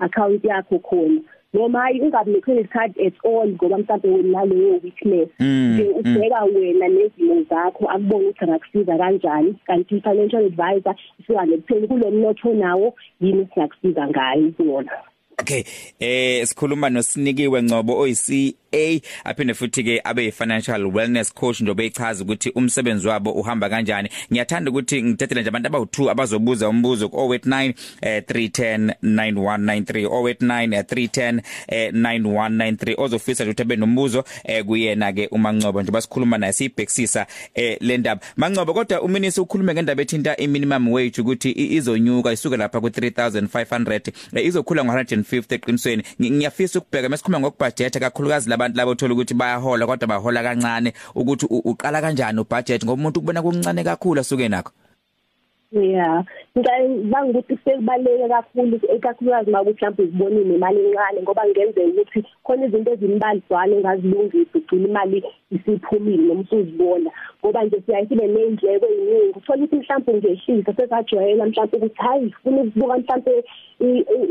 account 0.06 0.44
yakho 0.44 0.78
khona. 0.78 1.20
Noma 1.52 1.80
hayi 1.80 2.00
ungabi 2.00 2.32
ne 2.32 2.40
credit 2.40 2.70
card 2.70 2.92
at 3.06 3.14
all 3.24 3.48
ngoba 3.48 3.78
mhlawumbe 3.78 4.08
wena 4.08 4.44
leyo 4.44 4.80
weakness. 4.82 5.28
Nje 5.40 5.84
ubheka 5.98 6.44
wena 6.44 6.88
nezimo 6.88 7.42
zakho 7.50 7.90
akubona 7.90 8.28
ukuthi 8.28 8.44
angakusiza 8.44 8.98
kanjani. 8.98 9.54
Kanti 9.66 10.00
financial 10.00 10.44
advisor 10.46 10.94
isuka 11.20 11.44
nekutheni 11.46 11.88
kulo 11.88 12.10
mnotho 12.10 12.54
nawo 12.54 12.94
yini 13.20 13.48
singakusiza 13.54 14.08
ngayo 14.08 14.50
kuwona 14.56 14.92
Okay 15.40 15.64
eh 16.00 16.46
sikhuluma 16.46 16.90
noSinikiwe 16.90 17.62
Ngcobo 17.62 17.98
oyisi 17.98 18.56
A 18.72 19.00
aphinde 19.24 19.54
futhi 19.54 19.84
ke 19.84 20.00
abe 20.04 20.30
financial 20.30 20.86
wellness 20.86 21.34
coach 21.34 21.60
ndobe 21.60 21.86
ichaza 21.86 22.24
ukuthi 22.24 22.50
umsebenzi 22.50 23.08
wabo 23.08 23.32
uhamba 23.32 23.68
kanjani. 23.68 24.08
Ngiyathanda 24.32 24.70
ukuthi 24.70 25.02
ngithathele 25.02 25.40
nje 25.40 25.48
abantu 25.48 25.68
abawu2 25.68 26.10
abazobuza 26.10 26.68
umbuzo 26.68 27.08
ku 27.08 27.16
089 27.16 27.74
eh 28.00 28.22
310 28.22 28.94
9193 29.02 30.06
089 30.06 30.82
310 30.82 31.42
eh 31.68 31.92
9193 31.92 32.94
ozofisa 32.98 33.44
ukuthi 33.44 33.62
abe 33.62 33.76
nombuzo 33.76 34.24
eh 34.44 34.64
kuyena 34.64 35.12
ke 35.12 35.28
uMangcobo. 35.30 35.82
Nje 35.82 35.90
basikhuluma 35.90 36.38
naye 36.38 36.52
sibhekisisa 36.52 37.26
eh 37.54 37.76
le 37.80 37.98
ndaba. 37.98 38.20
Mangcobo 38.36 38.74
kodwa 38.74 39.02
uminisi 39.02 39.40
ukhulume 39.40 39.74
ngendaba 39.74 40.02
ethinta 40.02 40.36
iminimum 40.36 40.92
wage 40.92 41.20
ukuthi 41.20 41.50
izonyuka 41.50 42.32
isuka 42.32 42.56
lapha 42.56 42.80
ku 42.80 42.86
3500 42.86 44.12
izokhula 44.42 44.84
ngo150 45.32 45.54
eqinisweni. 45.54 46.02
Ngiyafisa 46.20 46.78
ukubheka 46.78 47.08
masikhuluma 47.08 47.40
ngokubudget 47.40 47.98
kakhulukazi 47.98 48.50
labantu 48.50 48.76
labo 48.76 48.90
uthola 48.90 49.14
ukuthi 49.14 49.34
bayahola 49.34 49.86
kodwa 49.86 50.08
bahola 50.08 50.42
kancane 50.42 50.92
ukuthi 51.14 51.46
uqala 51.50 52.00
kanjani 52.00 52.40
ubudget 52.40 52.84
ngoba 52.84 53.00
umuntu 53.00 53.20
kubona 53.20 53.42
kuncane 53.42 53.84
kakhulu 53.84 54.20
asuke 54.20 54.48
nakho. 54.48 54.72
Yeah. 55.72 56.22
Ngicabanga 56.56 57.38
ukuthi 57.38 57.56
sekubaleke 57.64 58.28
kakhulu 58.28 58.76
ekakhulukazi 58.94 59.50
makuthi 59.50 59.84
mhlawumbe 59.84 60.02
uzibonile 60.02 60.54
imali 60.54 60.80
encane 60.86 61.22
ngoba 61.22 61.48
ngenzeka 61.48 61.88
ukuthi 61.88 62.20
khona 62.44 62.66
izinto 62.66 62.92
ezimbalizwana 62.92 63.76
engazilungisa 63.76 64.58
ugcina 64.58 64.88
imali 64.88 65.18
isiphumile 65.50 66.22
noma 66.28 66.40
usuzibona. 66.44 67.10
Ngoba 67.40 67.64
nje 67.64 67.80
siyayisibe 67.86 68.26
nezindleko 68.26 68.86
eziningi 68.86 69.38
uthola 69.38 69.64
ukuthi 69.64 69.76
mhlawumbe 69.76 70.12
ungehlisa 70.12 70.72
sesajwayela 70.76 71.46
mhlawumbe 71.46 71.76
ukuthi 71.76 72.02
hayi 72.04 72.26
ufuna 72.26 72.60
ukubuka 72.62 72.98
mhlawumbe 72.98 73.34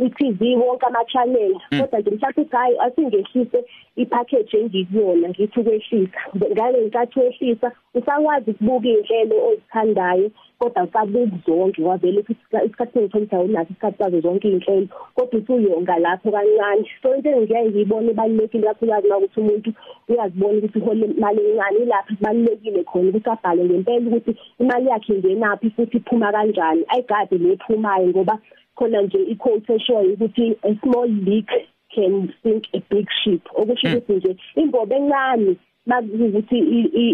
i-TV 0.05 0.41
wonke 0.62 0.86
ama 0.86 1.05
channel 1.05 1.53
kodwa 1.79 2.00
nje 2.00 2.12
mhlawumbe 2.12 2.41
ukuthi 2.41 2.55
hayi 2.55 2.75
asingehlise 2.86 3.60
ipackage 3.95 4.57
engikuyona 4.57 5.29
ngithi 5.29 5.60
ukwehlisa. 5.60 6.19
Ngale 6.51 6.86
nkathi 6.86 7.19
wehlisa 7.19 7.71
usakwazi 7.93 8.51
ukubuka 8.51 8.88
inhlelo 8.89 9.36
ozithandayo 9.48 10.31
kodwa 10.61 10.83
usabuki 10.83 11.37
zonke 11.45 11.83
wavele 11.83 12.25
isikhathi 12.65 12.99
engithola 12.99 13.43
unaso 13.43 13.71
isikhathi 13.71 13.97
sazo 13.97 14.19
zonke 14.21 14.47
inhlelo 14.49 14.87
kodwa 15.15 15.39
usuyonga 15.39 15.97
lapho 15.99 16.31
kancane. 16.31 16.85
So 17.01 17.15
into 17.15 17.29
engiyaye 17.29 17.69
ngiyibona 17.69 18.11
ibalulekile 18.11 18.67
kakhulukazi 18.67 19.07
ukuthi 19.07 19.39
umuntu 19.39 19.73
uyazibona 20.09 20.57
ukuthi 20.57 20.79
uhole 20.79 21.05
imali 21.05 21.41
encane 21.49 21.77
ilapha 21.79 22.15
kubalulekile 22.15 22.83
khona 22.83 23.09
ukuthi 23.09 23.29
abhale 23.29 23.63
ngempela 23.63 24.07
ukuthi 24.07 24.35
imali 24.59 24.87
yakhe 24.87 25.13
ingenaphi 25.13 25.69
futhi 25.69 25.97
iphuma 25.97 26.31
kanjani. 26.31 26.83
Ayigade 26.87 27.37
lephumayo 27.37 28.07
ngoba 28.07 28.37
khona 28.75 29.01
nje 29.01 29.17
i-quote 29.33 29.73
eshoyo 29.73 30.13
ukuthi 30.13 30.57
a 30.63 30.75
small 30.81 31.09
leak 31.09 31.49
can 31.95 32.33
sink 32.43 32.63
a 32.73 32.79
big 32.89 33.07
ship. 33.23 33.41
Okusho 33.55 33.87
ukuthi 33.87 34.13
nje 34.13 34.35
imbobo 34.55 34.95
encane 34.95 35.55
bakuthi 35.85 36.57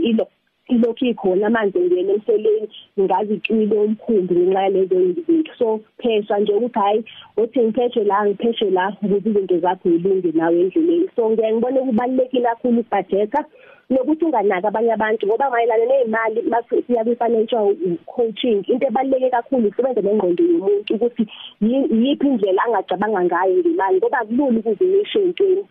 ilo 0.09 0.27
ilokhu 0.73 1.05
ikhona 1.05 1.49
manje 1.49 1.79
ngene 1.79 2.13
emseleni 2.13 2.67
ngazi 2.99 3.33
icwile 3.33 3.75
omkhumbi 3.83 4.33
ngenxa 4.35 4.61
yalezo 4.65 4.95
izinto. 5.09 5.51
So 5.59 5.67
phesha 6.01 6.39
nje 6.39 6.53
ukuthi 6.53 6.79
hayi 6.79 7.03
uthi 7.37 7.59
ngipheshe 7.59 8.03
la 8.03 8.25
ngipheshe 8.25 8.69
la 8.69 8.85
ukuze 9.03 9.29
izinto 9.29 9.57
zakho 9.63 9.89
zilunge 9.89 10.31
nawe 10.31 10.59
endleleni. 10.61 11.07
So 11.15 11.29
ngeke 11.29 11.51
ngibone 11.51 11.79
kubalekile 11.79 12.49
kakhulu 12.49 12.79
ibudgeta 12.79 13.41
nokuthi 13.89 14.25
unganaka 14.25 14.67
abanye 14.67 14.91
abantu 14.93 15.23
ngoba 15.27 15.49
mayelana 15.49 15.85
nezimali 15.85 16.41
basiya 16.51 17.03
kwi 17.05 17.15
financial 17.15 17.67
coaching 18.05 18.59
into 18.67 18.87
ebaleke 18.87 19.29
kakhulu 19.29 19.67
isebenza 19.67 20.01
nengqondo 20.01 20.43
yomuntu 20.43 20.91
ukuthi 20.95 21.23
yiphi 21.61 22.27
indlela 22.27 22.63
angacabanga 22.65 23.21
ngayo 23.23 23.55
ngemali 23.59 23.97
ngoba 23.97 24.25
kulula 24.27 24.59
ukuzimisha 24.59 25.19
entweni 25.19 25.63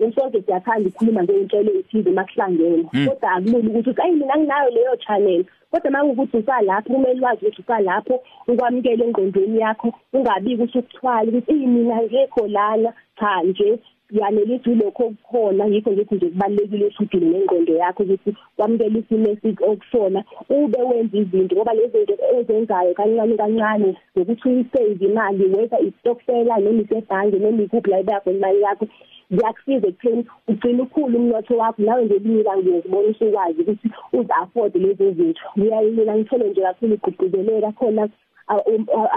Ngisonke 0.00 0.42
siyathanda 0.42 0.88
ukukhuluma 0.88 1.22
ngey'nhlelo 1.22 1.70
ezithize 1.78 2.10
makuhlangene. 2.18 2.84
Kodwa 3.06 3.28
akulula 3.34 3.68
ukuthi 3.68 3.90
uthi 3.90 4.02
ayi 4.02 4.14
mina 4.16 4.34
nginayo 4.38 4.70
leyo 4.74 4.96
channel. 5.04 5.42
Kodwa 5.70 5.90
mangukuthi 5.90 6.36
usalapho 6.36 6.88
kumele 6.92 7.20
wazi 7.24 7.42
ukuthi 7.42 7.62
usalapho 7.62 8.14
ukwamukela 8.50 9.04
engqondweni 9.04 9.58
yakho 9.64 9.88
ungabiki 10.16 10.62
usukuthwala 10.62 11.28
ukuthi 11.28 11.52
mina 11.52 11.96
ngekho 12.02 12.42
lana. 12.56 12.90
Cha 13.18 13.42
nje 13.42 13.78
yanelithi 14.12 14.74
lokho 14.74 15.02
okukhona 15.06 15.64
yikho 15.72 15.90
ngithi 15.92 16.14
nje 16.14 16.26
kubalekile 16.26 16.86
ukuthi 16.86 17.16
nengqondo 17.16 17.72
yakho 17.82 18.02
ukuthi 18.02 18.30
kwamukela 18.56 18.98
isimo 18.98 19.28
esikusona 19.32 20.20
ube 20.50 20.78
wenza 20.88 21.16
izinto 21.18 21.56
ngoba 21.56 21.74
lezi 21.74 21.98
zinto 21.98 22.14
ezenzayo 22.36 22.94
kancane 22.94 23.36
kancane 23.40 23.90
ngokuthi 24.16 24.48
uyisave 24.48 25.04
imali 25.06 25.44
whether 25.54 25.80
istokfela 25.88 26.58
noma 26.58 26.82
isebhange 26.82 27.38
noma 27.38 27.62
ikuphi 27.62 27.90
la 27.90 28.00
ibekho 28.00 28.30
imali 28.30 28.60
yakho 28.62 28.84
ziyakusiza 29.32 29.86
ekutheni 29.88 30.22
ugcina 30.48 30.82
ukhulu 30.82 31.16
umnotho 31.18 31.54
wakho 31.56 31.82
nawe 31.82 32.04
nje 32.04 32.18
kunika 32.22 32.56
ngiyozibona 32.56 33.08
usukwazi 33.08 33.60
ukuthi 33.62 33.88
uza 34.12 34.34
afford 34.42 34.72
lezi 34.76 35.12
zinto. 35.16 35.42
Ngiyayilila 35.58 36.16
ngithole 36.16 36.48
nje 36.48 36.60
kakhulu 36.60 36.94
igqugquzeleka 36.94 37.72
khona 37.78 38.08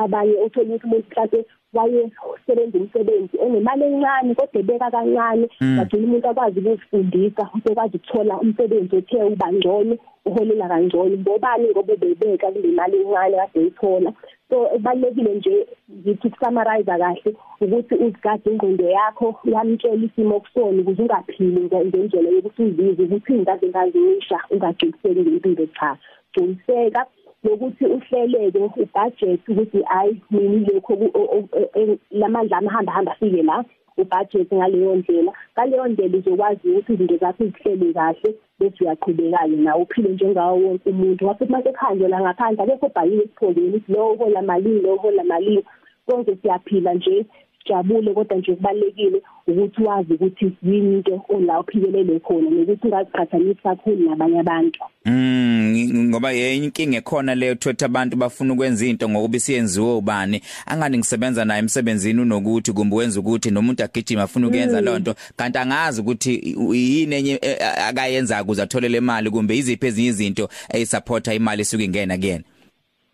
abanye 0.03 0.35
uthola 0.45 0.75
ukuthi 0.75 0.87
umuntu 0.87 1.07
mhlawumbe 1.09 1.39
wayesebenza 1.75 2.77
umsebenzi 2.77 3.35
onemali 3.43 3.83
encane 3.85 4.31
kodwa 4.35 4.59
ebeka 4.61 4.91
kancane. 4.91 5.45
Bagcina 5.77 6.05
umuntu 6.07 6.27
akwazi 6.29 6.59
ukuzifundisa 6.59 7.43
ukwazi 7.55 7.97
ukuthola 7.97 8.39
umsebenzi 8.43 8.95
othe 8.95 9.17
uba 9.23 9.47
ngcono 9.53 9.95
uholela 10.25 10.67
kangcono. 10.71 11.15
Ngobani 11.17 11.65
ngoba 11.69 11.93
ubebeka 11.93 12.51
kule 12.53 12.69
mali 12.77 12.97
encane 13.01 13.35
kade 13.37 13.59
uyithola? 13.59 14.11
So 14.49 14.55
kubalekile 14.71 15.33
nje 15.35 15.67
ngithi 15.91 16.27
ukusummarize 16.27 16.85
kahle 17.01 17.31
ukuthi 17.61 17.95
uzigade 17.95 18.49
ingqondo 18.51 18.85
yakho 18.97 19.27
yamtshela 19.43 20.05
isimo 20.05 20.39
kusona 20.39 20.81
ukuze 20.81 21.01
ungaphili 21.01 21.61
ngendlela 21.65 22.29
yokuthi 22.29 22.61
uzizwe 22.63 23.05
ukuthi 23.05 23.33
ingaze 23.33 23.67
ngazimisha 23.67 24.37
ungagciliseki 24.51 25.21
ngempilo 25.21 25.65
cha. 25.75 25.97
Qiniseka 26.33 27.05
nokuthi 27.43 27.85
uhleleke 27.85 28.59
ubudget 28.59 29.49
ukuthi 29.49 29.81
hayi 29.81 30.21
mina 30.31 30.67
lokho 30.73 30.93
lamandla 32.11 32.57
amahamba 32.57 32.91
hamba 32.91 33.11
afike 33.11 33.43
la 33.43 33.65
ubudget 33.97 34.53
ngaleyo 34.53 34.95
ndlela. 34.95 35.31
Ngaleyo 35.53 35.87
ndlela 35.87 36.17
uzokwazi 36.17 36.69
ukuthi 36.69 36.93
izinto 36.93 37.17
zakho 37.17 37.45
zihlele 37.45 37.93
kahle 37.93 38.29
bese 38.59 38.83
uyaqhubekayo 38.83 39.57
nawe 39.57 39.81
uphile 39.81 40.09
njengawo 40.09 40.55
wonke 40.63 40.89
umuntu. 40.89 41.27
Wafuthi 41.27 41.51
mase 41.51 41.71
khandle 41.71 42.07
la 42.07 42.21
ngaphandle 42.21 42.63
akekho 42.63 42.87
bhaliwe 42.95 43.23
esiphongeni 43.23 43.67
ukuthi 43.69 43.91
lo 43.93 44.11
uhola 44.13 44.41
malini 44.41 44.81
lo 44.81 44.93
uhola 44.95 45.23
malini. 45.23 45.63
Konke 46.05 46.35
siyaphila 46.41 46.93
nje 46.93 47.25
sijabule 47.59 48.13
kodwa 48.13 48.37
nje 48.37 48.55
kubalekile 48.55 49.21
ukuthi 49.47 49.83
wazi 49.83 50.13
ukuthi 50.13 50.51
yini 50.63 50.95
into 50.95 51.21
ola 51.29 51.59
uphikelele 51.59 52.19
khona 52.19 52.49
nokuthi 52.49 52.87
ungaziqhathanisi 52.87 53.61
kakhulu 53.63 54.09
nabanye 54.09 54.39
abantu. 54.39 54.79
Mm. 55.05 55.44
Ngoba 55.83 56.31
yenye 56.31 56.65
inkinga 56.65 56.97
ekhona 56.97 57.35
leyo 57.35 57.55
thothi 57.55 57.85
abantu 57.85 58.17
bafuna 58.17 58.53
ukwenza 58.53 58.85
into 58.85 59.09
ngokuba 59.09 59.37
isiyenziwe 59.37 59.95
ubani. 59.95 60.41
Angani 60.65 60.97
ngisebenza 60.97 61.45
naye 61.45 61.59
emsebenzini 61.59 62.21
unokuthi 62.21 62.71
kumbe 62.71 62.95
wenza 62.95 63.19
ukuthi 63.19 63.51
nomuntu 63.51 63.83
agijima 63.83 64.23
afuna 64.23 64.47
ukuyenza 64.47 64.81
lonto 64.81 65.15
kanti 65.35 65.57
angazi 65.57 66.01
ukuthi 66.01 66.55
yini 66.73 67.15
enye 67.15 67.39
akayenza 67.87 68.41
ukuze 68.43 68.61
athole 68.61 68.89
le 68.89 68.99
mali 68.99 69.29
kumbe 69.29 69.57
iziphi 69.57 69.87
ezinye 69.87 70.09
izinto 70.09 70.49
eyisupporta 70.69 71.33
imali 71.33 71.61
esuke 71.61 71.83
ingena 71.83 72.17
kuyena. 72.17 72.43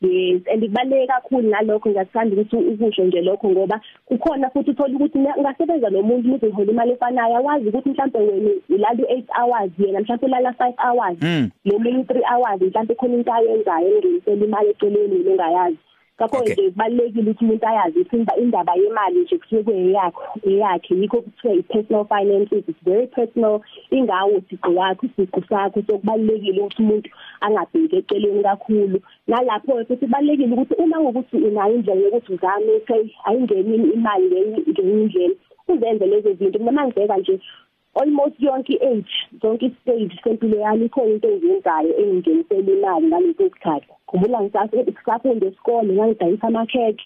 Yes 0.01 0.41
and 0.51 0.63
kubaleke 0.63 1.07
kakhulu 1.07 1.49
nalokho. 1.49 1.89
Ngiyathanda 1.89 2.35
ukuthi 2.35 2.55
ukusho 2.55 3.03
nje 3.03 3.21
lokho 3.21 3.49
ngoba 3.49 3.79
kukhona 4.05 4.49
futhi 4.49 4.71
uthola 4.71 4.95
ukuthi 4.95 5.17
ungasebenza 5.37 5.89
nomuntu 5.89 6.29
ukuthi 6.29 6.45
uhola 6.45 6.71
imali 6.71 6.91
efanayo. 6.91 7.37
Awazi 7.37 7.67
ukuthi 7.69 7.89
mhlawumbe 7.89 8.19
wena 8.19 8.51
ulala 8.69 9.03
8 9.03 9.23
hours 9.39 9.71
yena 9.79 9.99
mhlawumbe 9.99 10.25
ulala 10.25 10.49
5 10.51 10.73
hours 10.77 11.17
lo 11.65 11.79
munye 11.79 12.03
3 12.03 12.21
hours 12.33 12.61
mhlawumbe 12.61 12.95
khona 12.95 13.15
into 13.15 13.33
ayenzayo 13.33 13.97
engenisela 13.97 14.45
imali 14.45 14.69
eceleni 14.69 15.23
lengayazi 15.23 15.77
ngakho 16.21 16.43
nje 16.43 16.69
kubalekile 16.69 17.31
ukuthi 17.31 17.45
umuntu 17.45 17.67
ayazi 17.67 17.99
ukuthi 17.99 18.41
indaba 18.41 18.73
yemali 18.75 19.19
nje 19.19 19.37
kusuke 19.37 19.63
kuyeyakho 19.63 20.23
eyakhe. 20.49 20.95
Yikho 20.95 21.21
kuthiwa 21.21 21.53
i-personal 21.53 22.05
finances 22.05 22.63
it's 22.67 22.83
very 22.85 23.07
personal. 23.07 23.61
Ingawo 23.91 24.41
siqo 24.49 24.71
yakho 24.71 25.05
isiqo 25.05 25.41
sakho. 25.49 25.81
Sokubalekile 25.87 26.61
ukuthi 26.61 26.81
umuntu 26.83 27.09
angabheki 27.41 27.95
eceleni 27.95 28.43
kakhulu. 28.43 28.99
Nalapho 29.27 29.85
futhi 29.87 30.05
kubalekile 30.05 30.53
ukuthi 30.53 30.73
uma 30.77 30.99
ngokuthi 31.01 31.37
unayo 31.37 31.75
indlela 31.75 32.01
yokuthi 32.01 32.33
uzame 32.33 32.71
okay 32.77 33.03
ayingeni 33.25 33.93
imali 33.93 34.25
ngenye 34.25 34.57
indlela 34.69 35.35
uzenze 35.67 36.05
lezo 36.05 36.33
zinto. 36.33 36.59
Mina 36.59 36.85
ngibheka 36.85 37.17
nje 37.17 37.39
almost 37.95 38.39
yonke 38.39 38.75
age 38.81 39.13
zonke 39.41 39.71
stage 39.81 40.19
sempilo 40.23 40.57
yami 40.59 40.85
ikhona 40.85 41.13
into 41.13 41.27
engiyenzayo 41.27 41.93
engingenisela 42.01 42.97
imali 42.99 43.07
ngaleso 43.07 43.49
sikhathi. 43.49 43.87
Khumbula 44.07 44.41
ngisafunde 44.41 45.47
esikole 45.47 45.93
ngangidayisa 45.93 46.47
amakhekhe. 46.47 47.05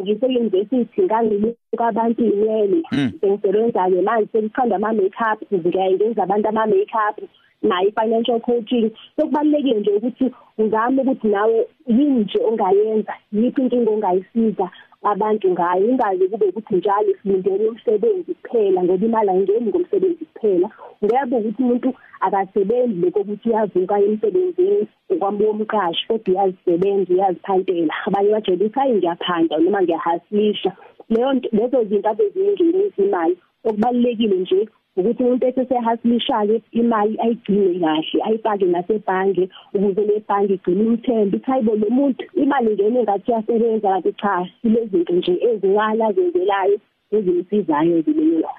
Ngise-university 0.00 1.02
ngangiluka 1.02 1.84
abantu 1.88 2.24
inwele 2.24 2.82
sengisebenza-ke 3.20 4.02
manje 4.02 4.28
sengikhanda 4.32 4.76
ama-makeup 4.76 5.38
ngiyayengenza 5.52 6.22
abantu 6.22 6.48
ama-makeup 6.48 7.16
nayo 7.62 7.88
i-financial 7.88 8.40
coaching. 8.40 8.90
Sokubalulekile 9.16 9.80
nje 9.80 9.90
ukuthi 9.90 10.30
uzame 10.58 11.02
ukuthi 11.02 11.28
nawe 11.28 11.66
yini 11.86 12.20
nje 12.20 12.38
ongayenza 12.44 13.14
yiphi 13.32 13.62
inkinga 13.62 13.90
ongayisiza 13.90 14.70
abantu 15.02 15.50
ngayo 15.50 15.88
ingaze 15.90 16.28
kube 16.28 16.46
ukuthi 16.48 16.74
njalo 16.76 17.10
silindele 17.22 17.68
umsebenzi 17.68 18.34
kuphela 18.34 18.84
ngoba 18.84 19.06
imali 19.06 19.30
ayingeni 19.30 19.68
ngomsebenzi 19.70 20.24
kuphela. 20.24 20.68
Ngeke 21.04 21.36
ukuthi 21.36 21.62
umuntu 21.62 21.88
akasebenzi 22.20 23.00
lokuthi 23.02 23.48
uyavuka 23.48 23.94
emsebenzini 24.00 24.86
ukwambuka 25.10 25.50
umqashi 25.50 26.06
kodwa 26.08 26.28
uyazisebenza 26.34 27.14
uyaziphantela 27.14 27.94
abanye 28.06 28.30
bajele 28.32 28.64
ukuthi 28.64 28.78
hayi 28.78 28.94
ngiyaphanda 28.94 29.58
noma 29.58 29.82
ngiyahasilisha 29.82 30.72
leyo 31.10 31.32
lezo 31.52 31.84
zinto 31.88 32.08
abezingenisa 32.10 33.02
imali 33.02 33.36
okubalulekile 33.64 34.36
nje 34.36 34.68
ukuthi 34.98 35.22
umuntu 35.22 35.46
esesehasilisha-ke 35.46 36.62
imali 36.72 37.14
ayigcine 37.22 37.78
kahle 37.80 38.18
ayifake 38.26 38.64
nasebhange 38.64 39.48
ukuze 39.74 40.02
le 40.08 40.22
bhange 40.28 40.54
igcine 40.54 40.82
umthemba 40.82 41.36
ithi 41.36 41.50
hayibo 41.50 41.76
lo 41.76 41.90
muntu 41.90 42.24
imali 42.42 42.70
ngene 42.70 43.02
ngathi 43.02 43.30
iyasebenza 43.30 43.88
kanti 43.88 44.12
cha 44.12 44.48
sile 44.62 44.86
zinto 44.86 45.12
nje 45.12 45.32
ezincane 45.48 46.04
azenzelayo 46.04 46.78
ezimsizayo 47.12 48.02
zileyo 48.02 48.50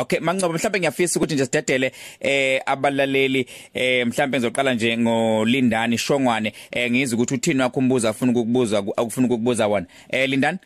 Okay 0.00 0.20
mangcobo 0.20 0.54
mhlawumbe 0.54 0.78
ngiyafisa 0.78 1.18
ukuthi 1.18 1.34
nje 1.34 1.44
sidedele 1.44 1.92
eh 2.20 2.62
abalaleli 2.66 3.46
eh 3.74 4.06
mhlawumbe 4.06 4.38
ngizoqala 4.38 4.74
nje 4.74 4.98
ngolindani 4.98 5.98
Shongwane. 5.98 6.52
Eh 6.70 6.90
ngizwe 6.90 7.16
ukuthi 7.16 7.34
uthini 7.34 7.62
wakho 7.62 7.80
umbuza 7.80 8.08
afuna 8.08 8.32
ukukubuza 8.32 8.78
akufuna 8.78 9.26
ukukubuza 9.26 9.66
wona 9.66 9.86
eh 10.08 10.28
Lindani? 10.28 10.58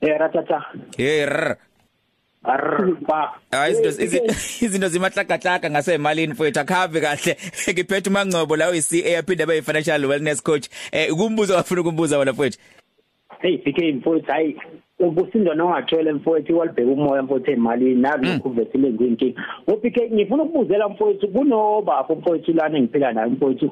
Eh 0.00 0.18
ratata 0.18 0.64
Eh 0.98 1.28
rr 1.28 1.56
Arba 1.56 1.65
Hayi 3.50 3.72
izinto 3.72 4.34
izinto 4.64 4.88
zimahlakahlaka 4.88 5.70
ngasemalini 5.70 6.32
mfowethu 6.32 6.60
akhave 6.60 7.00
kahle. 7.00 7.36
Ngiphethe 7.72 8.10
mangcobo 8.10 8.56
la 8.56 8.70
uyi-CA 8.70 9.08
yaphinde 9.08 9.42
abe 9.42 9.62
financial 9.62 10.04
wellness 10.04 10.42
coach. 10.42 10.68
Eh 10.92 11.12
ukumbuza 11.12 11.56
wafuna 11.56 11.80
ukumbuza 11.80 12.18
wona 12.18 12.32
mfowethu? 12.32 12.58
Hey 13.40 13.56
BK 13.56 13.78
mfowethu 13.94 14.32
hayi 14.32 14.56
ubusindo 14.98 15.54
nongathwele 15.54 16.12
mfowethu 16.12 16.58
walibheka 16.58 16.90
umoya 16.90 17.22
mfowethu 17.22 17.50
emalini 17.50 17.94
naku 17.94 18.48
uvethile 18.48 18.90
nginkinga 18.92 19.42
ngoBK 19.70 20.12
ngifuna 20.12 20.42
ukubuzela 20.42 20.88
mfowethu 20.88 21.28
kunobapho 21.28 22.14
mfowethu 22.14 22.52
lana 22.52 22.78
engiphila 22.78 23.12
naye 23.12 23.30
mfowethu? 23.30 23.70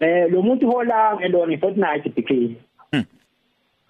Eh 0.00 0.30
lo 0.30 0.42
muntu 0.42 0.70
hola 0.70 1.16
ngelona 1.16 1.54
i-fortnight 1.54 2.14
BK 2.14 2.30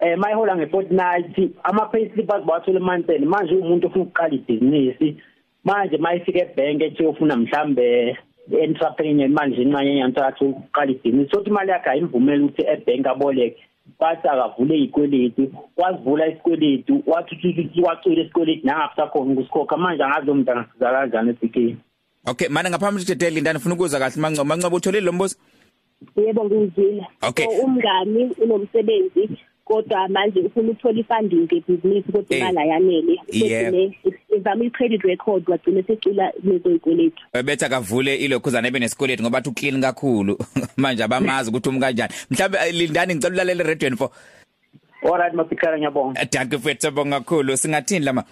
eh 0.00 0.18
mayihola 0.18 0.56
ngefortnight 0.56 1.36
ama 1.62 1.86
payslip 1.86 2.32
azibathole 2.32 2.76
emantseni 2.76 3.26
manje 3.26 3.54
umuntu 3.54 3.86
ufuna 3.86 4.04
ukuqala 4.04 4.34
ibhizinisi 4.34 5.16
manje 5.64 5.96
mayifika 5.96 6.38
ebank 6.38 6.82
ethi 6.82 7.06
ufuna 7.06 7.36
mhlambe 7.36 8.16
entrepreneur 8.60 9.28
manje 9.28 9.62
inqanye 9.62 9.96
yantathu 9.96 10.48
ukuqala 10.48 10.90
ibhizinisi 10.90 11.30
sothi 11.30 11.50
imali 11.50 11.70
yakhe 11.70 11.90
ayimvumela 11.90 12.44
ukuthi 12.44 12.62
ebank 12.62 13.06
aboleke. 13.06 13.62
Bathi 14.00 14.28
akavule 14.28 14.78
izikweletu 14.78 15.52
wazivula 15.76 16.26
isikweletu 16.26 17.02
wathi 17.06 17.82
wacula 17.82 18.22
isikweletu 18.22 18.66
nangakusakhona 18.66 19.32
ukusikhokha. 19.32 19.76
Manje 19.76 20.02
angazi 20.02 20.26
lo 20.26 20.34
muntu 20.34 20.52
angasiza 20.52 20.90
kanjani 20.92 21.30
eBK 21.30 21.76
Okay 22.26 22.48
mana 22.48 22.70
ngaphambi 22.70 23.00
ukuthi 23.00 23.14
Dede 23.14 23.30
Lindani 23.30 23.58
ufuna 23.58 23.74
ukuza 23.74 23.98
kahle? 23.98 24.20
Mangcobo 24.20 24.44
mangcobo 24.44 24.76
utholile 24.76 25.06
lo 25.06 25.12
mbuzo 25.12 25.36
Yebo 26.16 26.44
ngizwile. 26.44 27.06
Okay. 27.22 27.46
So, 27.46 27.64
umngani 27.64 28.30
unomsebenzi. 28.42 29.28
Kodwa 29.68 30.08
manje 30.08 30.40
ufuna 30.40 30.70
ukuthola 30.70 31.00
ifunding 31.00 31.42
ngebhizinisi 31.44 32.12
kodwa 32.12 32.36
Eh. 32.36 32.40
imali 32.40 32.58
ayanele. 32.58 33.20
Yebo. 33.32 33.94
izama 34.38 34.64
i-credit 34.64 35.02
record 35.02 35.48
wagcina 35.48 35.82
secila 35.82 36.32
lezo 36.44 36.70
ikweletu 36.70 37.22
bethi 37.44 37.64
akavule 37.64 38.14
ilokhuzana 38.16 38.68
ebe 38.68 38.78
nesikweletu 38.78 39.22
ngoba 39.22 39.38
athi 39.38 39.48
uclean 39.50 39.80
kakhulu. 39.80 40.38
Manje 40.76 41.02
abamazi 41.04 41.50
ukuthi 41.50 41.68
umi 41.68 41.80
kanjani. 41.80 42.12
Mhlawumbe 42.30 42.58
eh, 42.58 42.74
Lindani 42.74 43.14
ngicela 43.14 43.34
ulalele 43.34 43.62
radio 43.62 43.88
4 43.88 44.08
alright 45.12 45.34
mabhikhala 45.34 45.78
ngiyabonga. 45.78 46.24
Danke 46.32 46.56
mfethu 46.56 46.80
sabonga 46.82 47.18
kakhulu. 47.20 47.56
Singathini 47.56 48.04
lama? 48.04 48.24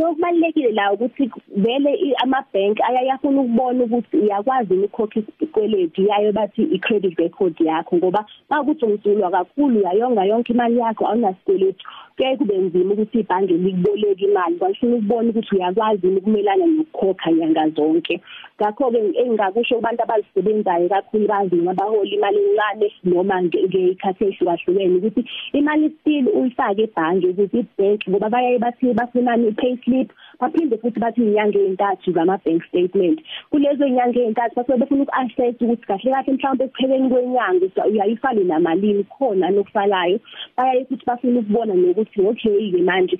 So 0.00 0.14
kubalekile 0.14 0.72
la 0.72 0.92
ukuthi 0.92 1.30
vele 1.56 1.94
i- 1.94 2.14
ama-bank 2.22 2.80
ayayafuna 2.88 3.40
ukubona 3.40 3.84
ukuthi 3.84 4.16
uyakwazi 4.16 4.74
ukukhokha 4.74 5.20
isikweletu 5.20 6.02
yayo 6.02 6.32
bathi 6.32 6.62
i-credit 6.62 7.18
record 7.18 7.60
yakho 7.60 7.96
ngoba 7.96 8.24
makuthi 8.50 8.84
umsulwa 8.84 9.30
kakhulu 9.30 9.78
uyayonga 9.80 10.24
yonke 10.24 10.52
imali 10.52 10.78
yakho 10.78 11.06
awunasikweletu 11.06 11.84
kuyaye 12.16 12.36
kube 12.36 12.58
nzima 12.58 12.92
ukuthi 12.92 13.18
ibhange 13.20 13.54
likuboleke 13.54 14.24
imali 14.24 14.56
kwafuna 14.56 14.96
ukubona 14.96 15.28
ukuthi 15.30 15.56
uyakwazi 15.56 16.06
ukumelana 16.06 16.66
nokukhokha 16.66 17.32
nyanga 17.32 17.68
zonke. 17.76 18.20
Ngakho-ke 18.60 18.98
engingakusho 19.20 19.74
kubantu 19.76 20.02
abazisebenzayo 20.02 20.88
kakhulukazi 20.88 21.56
nabahola 21.56 22.10
imali 22.10 22.38
encane 22.38 22.86
noma 23.04 23.36
nge- 23.42 23.64
ngey'khathi 23.68 24.24
ey'hlukahlukene 24.24 24.96
ukuthi 24.98 25.22
imali 25.52 25.90
still 26.00 26.26
uyifake 26.28 26.82
ebhange 26.82 27.26
ukuze 27.28 27.58
ibhenki 27.58 28.10
ngoba 28.10 28.28
bayaye 28.34 28.58
bathi 28.58 28.92
bafunani 28.98 29.48
i-payslip 29.48 30.08
baphinde 30.40 30.76
futhi 30.82 31.00
bathi 31.00 31.20
inyanga 31.22 31.58
ey'ntathu 31.58 32.12
zama-bank 32.12 32.60
statement. 32.68 33.18
Kulezo 33.50 33.84
y'nyanga 33.86 34.20
ey'ntathu 34.20 34.54
basuke 34.56 34.78
befuna 34.80 35.02
uku-assess 35.04 35.56
ukuthi 35.64 35.86
kahle 35.88 36.10
kahle 36.12 36.32
mhlawumbe 36.32 36.64
ekupheleni 36.64 37.08
kwenyanga 37.10 37.64
usa- 37.66 37.88
uyayifale 37.88 38.44
namalini 38.44 39.04
khona 39.04 39.50
nokufalayo 39.50 40.18
bayaye 40.56 40.84
futhi 40.84 41.04
bafuna 41.06 41.40
ukubona 41.40 41.74
nokuthi 41.74 42.09
okay-ke 42.18 42.82
manje 42.82 43.18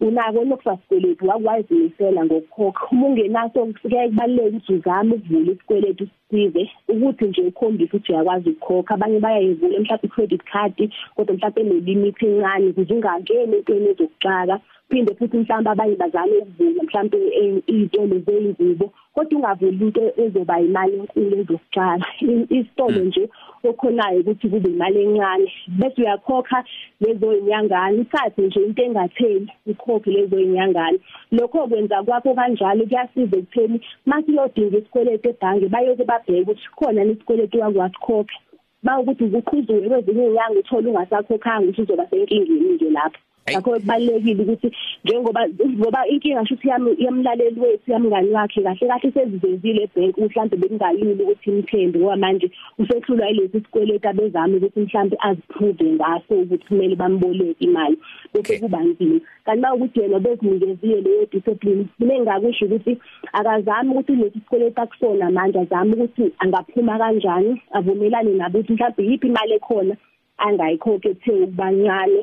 unako 0.00 0.44
lokufasikweletu 0.44 1.28
wakwazi 1.28 1.74
unisela 1.74 2.24
ngokukhokha. 2.24 2.86
Uma 2.92 3.06
ungenaso 3.06 3.66
kuyaye 3.82 4.08
kubaluleke 4.08 4.48
ukuthi 4.56 4.72
uzame 4.72 5.14
ukuvula 5.14 5.52
isikweletu 5.52 6.06
sithize 6.06 6.70
ukuthi 6.88 7.24
nje 7.24 7.42
ukhombise 7.42 7.96
ukuthi 7.96 8.12
uyakwazi 8.12 8.50
ukukhokha. 8.50 8.94
Abanye 8.94 9.18
bayayivula 9.20 9.80
mhlawumbe 9.80 10.06
i-credit 10.06 10.42
card 10.52 10.92
kodwa 11.14 11.34
mhlawumbe 11.34 11.60
enelimithi 11.60 12.26
encane 12.26 12.66
ukuze 12.68 12.94
ungangeni 12.94 13.56
entweni 13.56 13.88
ezokuxaka 13.88 14.60
phinde 14.90 15.14
futhi 15.14 15.36
mhlawumbe 15.36 15.70
abanye 15.70 15.96
bazame 15.96 16.36
ukuvula 16.42 16.82
mhlawumbe 16.82 17.18
e- 17.42 17.62
iy'tolo 17.74 18.16
zey'ngubo 18.26 18.86
kodwa 19.14 19.38
ungavuli 19.38 19.84
into 19.86 20.02
ezoba 20.22 20.60
imali 20.60 20.94
enkulu 21.00 21.36
ezokutshala. 21.40 22.06
I- 22.22 22.46
isitolo 22.56 23.00
nje 23.04 23.24
okhonayo 23.68 24.20
ukuthi 24.20 24.48
kube 24.48 24.68
imali 24.70 24.98
encane 25.04 25.52
bese 25.78 26.02
uyakhokha 26.02 26.64
lezo 27.00 27.36
inyangane 27.38 28.00
uthathe 28.00 28.42
nje 28.42 28.60
into 28.66 28.82
engatheli 28.82 29.48
ukhokhe 29.66 30.10
lezo 30.10 30.38
inyangane 30.38 30.98
lokho 31.32 31.66
kwenza 31.68 32.02
kwakho 32.02 32.34
kanjalo 32.34 32.84
kuyasiza 32.86 33.36
ekutheni 33.38 33.80
mase 34.06 34.30
uyodinga 34.32 34.78
isikweletu 34.78 35.28
ebhange 35.28 35.66
bayoke 35.68 36.04
babheke 36.04 36.40
ukuthi 36.42 36.68
khona 36.76 37.04
nesikweletu 37.04 37.60
wakwasikhokha 37.60 38.38
bawukuthi 38.82 39.24
ukuqhuzuke 39.24 39.88
kwezinye 39.88 40.24
inyanga 40.26 40.58
uthole 40.60 40.88
ungasakhokhanga 40.88 41.64
ukuthi 41.64 41.82
uzoba 41.82 42.06
senkingeni 42.10 42.72
nje 42.74 42.90
lapho. 42.90 43.20
Ngakho 43.48 43.70
kubalekile 43.80 44.42
ukuthi 44.42 44.68
njengoba 45.04 45.48
ngoba 45.78 46.06
inkinga 46.08 46.46
shuthi 46.46 46.68
yami 46.68 46.90
yamlaleli 46.98 47.60
wethu 47.60 47.92
yamngani 47.92 48.30
wakhe 48.30 48.62
kahle 48.62 48.88
kahle 48.88 49.12
sezivezile 49.12 49.82
ebank 49.82 50.18
mhlambe 50.18 50.56
bekungalili 50.56 51.22
ukuthi 51.22 51.50
imthembe 51.50 51.98
ngoba 51.98 52.16
manje 52.16 52.50
usehlulwa 52.78 53.26
yilesi 53.28 53.60
sikweletu 53.60 54.08
abezami 54.08 54.56
ukuthi 54.56 54.80
mhlambe 54.80 55.16
aziprove 55.20 55.84
ngaso 55.92 56.34
ukuthi 56.34 56.66
kumele 56.66 56.96
bamboleke 56.96 57.64
imali 57.64 57.96
bese 58.34 58.58
kuba 58.58 58.80
nzima. 58.80 59.20
Kanti 59.44 59.60
mawukuthi 59.60 60.00
yena 60.00 60.18
bezinikeziwe 60.18 61.00
leyo 61.00 61.26
discipline 61.32 61.86
mina 61.98 62.14
engakusho 62.14 62.64
ukuthi 62.64 62.98
akazami 63.32 63.90
ukuthi 63.90 64.12
lesi 64.12 64.38
sikweletu 64.38 64.80
akusona 64.80 65.30
manje 65.30 65.58
azami 65.58 65.92
ukuthi 65.92 66.32
angaphuma 66.38 66.98
kanjani 66.98 67.62
avumelane 67.72 68.30
nabo 68.30 68.58
ukuthi 68.58 68.72
mhlambe 68.72 69.02
yiphi 69.04 69.26
imali 69.26 69.52
ekhona 69.54 69.96
angayikhokhe 70.38 71.08
ethe 71.10 71.32
ukubancane 71.32 72.20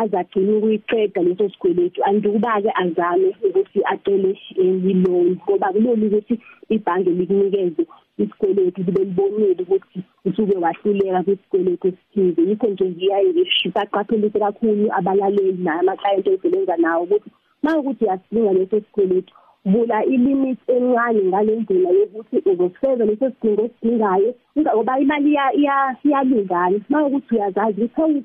azagcina 0.00 0.52
ukuyiqeda 0.56 1.22
leso 1.22 1.48
sikweletu. 1.48 2.04
Andikuba-ke 2.04 2.70
azame 2.82 3.28
ukuthi 3.46 3.80
acele 3.92 4.30
i-loan 4.56 5.36
ngoba 5.44 5.72
kulona 5.72 6.06
ukuthi 6.06 6.34
ibhange 6.74 7.10
likunikeze 7.10 7.82
isikweletu 8.18 8.80
libe 8.82 9.04
libonile 9.04 9.62
ukuthi 9.62 9.98
usuke 10.24 10.56
wahluleka 10.64 11.22
kwisikweletu 11.22 11.88
esithize. 11.88 12.42
Yikho 12.48 12.66
nje 12.66 12.84
ngiyaye 12.84 13.28
ngisaqaphelise 13.32 14.38
kakhulu 14.38 14.86
abalaleli 14.98 15.62
naye 15.64 15.80
amaklayenti 15.80 16.30
osebenza 16.30 16.76
nawo 16.76 17.02
ukuthi 17.04 17.30
uma 17.62 17.78
ukuthi 17.78 18.04
uyasidinga 18.04 18.52
leso 18.52 18.76
sikweletu 18.80 19.34
vula 19.64 20.04
ilimit 20.04 20.58
encane 20.66 21.22
ngale 21.24 21.56
ndlela 21.56 21.90
yokuthi 21.90 22.36
uzosifeza 22.50 23.04
leso 23.04 23.30
sidingo 23.30 23.62
osidingayo 23.64 24.34
ngoba 24.58 25.00
imali 25.00 25.38
iyalingana. 26.04 26.80
Uma 26.88 27.06
ukuthi 27.06 27.34
uyazazi 27.34 27.82
ukuthi 27.84 28.24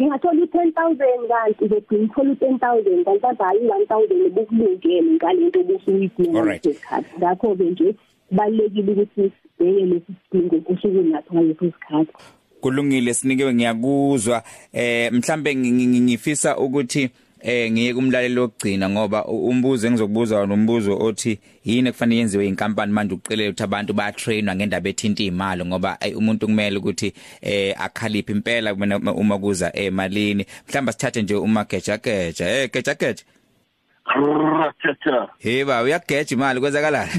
ngingathola 0.00 0.42
i-ten 0.44 0.72
thousand 0.72 1.28
kanti 1.28 1.64
uzogcina 1.64 2.04
uthola 2.04 2.32
i-ten 2.32 2.58
thousand 2.58 3.04
kanti 3.04 3.22
bazayo 3.22 3.60
i-one 3.60 3.86
thousand 3.86 4.26
obukulungele 4.26 5.12
ngalento 5.12 5.60
obusuyidinga 5.60 6.44
ngesikhathi 6.44 7.18
ngakho-ke 7.18 7.64
nje 7.64 7.94
kubalulekile 8.28 8.92
ukuthi 8.92 9.32
sibheke 9.58 9.84
lesi 9.86 10.12
sidingo 10.30 10.56
osuke 10.72 11.02
naso 11.02 11.34
ngaleso 11.34 11.64
sikhathi. 11.64 12.12
Kulungile 12.60 13.14
sinikiwe 13.14 13.54
ngiyakuzwa. 13.54 14.42
Eh 14.72 15.12
mhlambe 15.12 15.56
ngifisa 15.56 16.58
ukuthi 16.58 17.10
eh 17.40 17.72
ngiye 17.72 17.94
kumlaleli 17.94 18.34
lokugcina 18.34 18.88
ngoba 18.90 19.24
umbuzo 19.24 19.86
engizokubuza 19.86 20.38
wona 20.38 20.54
umbuzo 20.54 20.98
othi 20.98 21.38
yini 21.64 21.92
kufanele 21.92 22.18
yenziwe 22.18 22.46
inkampani 22.48 22.92
manje 22.92 23.14
uqelele 23.14 23.48
ukuthi 23.48 23.62
abantu 23.62 23.92
ba 23.92 24.12
trainwa 24.12 24.54
ngendaba 24.54 24.88
ethinta 24.88 25.22
imali 25.22 25.64
ngoba 25.64 25.98
umuntu 26.16 26.46
kumele 26.46 26.78
ukuthi 26.78 27.12
eh 27.40 27.74
akhaliphe 27.78 28.32
impela 28.32 28.74
uma 29.14 29.38
kuza 29.38 29.76
emalini 29.76 30.46
mhlamba 30.68 30.92
sithathe 30.92 31.22
nje 31.22 31.34
uma 31.34 31.64
geja 31.64 31.96
geja 31.96 32.46
eh 32.48 32.70
geja 32.72 32.94
geja 32.94 33.24
Tata. 34.82 35.28
Hey 35.38 35.64
ba 35.64 35.82
uyageja 35.82 36.36
imali 36.36 36.60
kwenzakalani? 36.60 37.10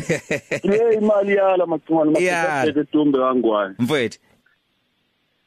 Hey 0.49 0.97
imali 0.97 1.35
yala 1.35 1.65
macingwane 1.65 2.11
mase 2.11 2.85
Dumbe 2.93 3.19
wangwane. 3.19 3.75
Mfowethu. 3.79 4.19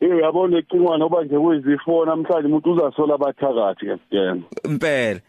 Eh 0.02 0.18
yabona 0.22 0.58
ecingwane 0.58 1.04
oba 1.04 1.24
nje 1.24 1.38
kwezifo 1.38 2.04
namhlanje 2.04 2.46
umuntu 2.48 2.72
uzasola 2.72 3.14
abathakathi 3.14 3.86
ngempela. 3.86 4.42
Impela. 4.64 5.20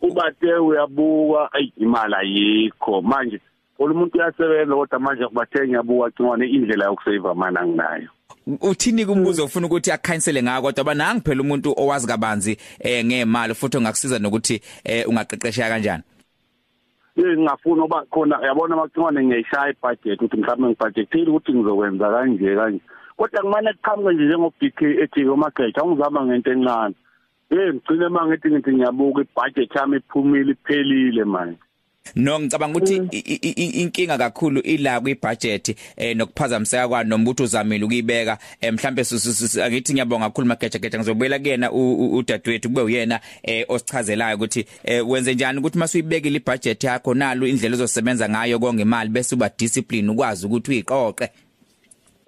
Ubate 0.00 0.54
uyabuka 0.54 1.52
ayi 1.52 1.72
imali 1.76 2.14
ayikho 2.14 3.02
manje 3.02 3.40
umuntu 3.78 4.18
uyasebenza 4.18 4.74
kodwa 4.74 4.98
manje 4.98 5.26
kubathe 5.26 5.68
ngiyabuka 5.68 6.10
cingwane 6.10 6.46
indlela 6.46 6.84
yokusave 6.84 7.28
amana 7.28 7.60
anginayo. 7.60 8.08
uthini 8.60 9.06
kumbuzo 9.06 9.44
ufuna 9.44 9.66
ukuthi 9.66 9.92
akhansele 9.92 10.42
ngako 10.42 10.62
kodwa 10.62 10.84
bananga 10.84 11.20
phela 11.20 11.42
umuntu 11.42 11.74
owazi 11.76 12.06
kabanzi 12.06 12.56
eh 12.80 13.04
ngemali 13.04 13.54
futhi 13.54 13.76
ongakusiza 13.76 14.18
nokuthi 14.18 14.60
eh 14.84 15.08
ungaqeqesha 15.08 15.68
kanjani 15.68 16.02
Eh 17.16 17.36
ngingafuna 17.36 17.82
oba 17.84 18.04
khona 18.10 18.38
yabona 18.46 18.76
macingwane 18.76 19.24
ngiyayishaya 19.24 19.70
ibudget 19.72 20.22
ukuthi 20.22 20.36
mhlawumbe 20.36 20.68
ngibudgetile 20.68 21.30
ukuthi 21.30 21.52
ngizokwenza 21.52 22.10
kanje 22.10 22.56
kanje 22.56 22.80
kodwa 23.22 23.42
kumane 23.42 23.72
kuqhamuke 23.72 24.14
nje 24.14 24.24
njengo 24.24 24.52
BK 24.60 24.82
ethi 24.82 25.28
omageja 25.28 25.82
angizama 25.82 26.26
ngento 26.26 26.52
encane. 26.52 26.94
Eh 27.50 27.74
ngicine 27.74 28.08
mangithi 28.08 28.48
ngithi 28.50 28.72
ngiyabuka 28.72 29.20
ibudget 29.20 29.74
yami 29.74 29.96
iphumile 29.96 30.52
iphelile 30.52 31.24
manje. 31.24 31.58
No 32.16 32.40
ngicabanga 32.40 32.78
ukuthi 32.78 32.96
inkinga 33.82 34.18
kakhulu 34.18 34.60
ila 34.60 35.00
kwibudget 35.00 35.76
eh 35.96 36.16
nokuphazamiseka 36.16 36.88
kwani 36.88 37.10
nombuthi 37.10 37.42
uzamile 37.42 37.84
ukuyibeka. 37.84 38.38
Mhlambe 38.72 39.02
angithi 39.64 39.92
ngiyabonga 39.92 40.24
kakhulu 40.24 40.46
mageja 40.46 40.78
geja 40.78 40.98
ngizobuyela 40.98 41.38
kuyena 41.38 41.72
udadewethu 41.72 42.68
kube 42.68 42.82
uyena 42.82 43.20
eh 43.42 43.64
osichazelayo 43.68 44.36
ukuthi 44.36 44.66
wenze 45.06 45.34
njani 45.34 45.58
ukuthi 45.58 45.78
masuyibekile 45.78 46.36
ibudget 46.36 46.84
yakho 46.84 47.14
nalo 47.14 47.46
indlela 47.46 47.74
ozosebenza 47.74 48.28
ngayo 48.28 48.58
konke 48.58 48.82
imali 48.82 49.10
bese 49.10 49.34
uba 49.34 49.50
discipline 49.58 50.10
ukwazi 50.10 50.46
ukuthi 50.46 50.70
uyiqoqe. 50.70 51.28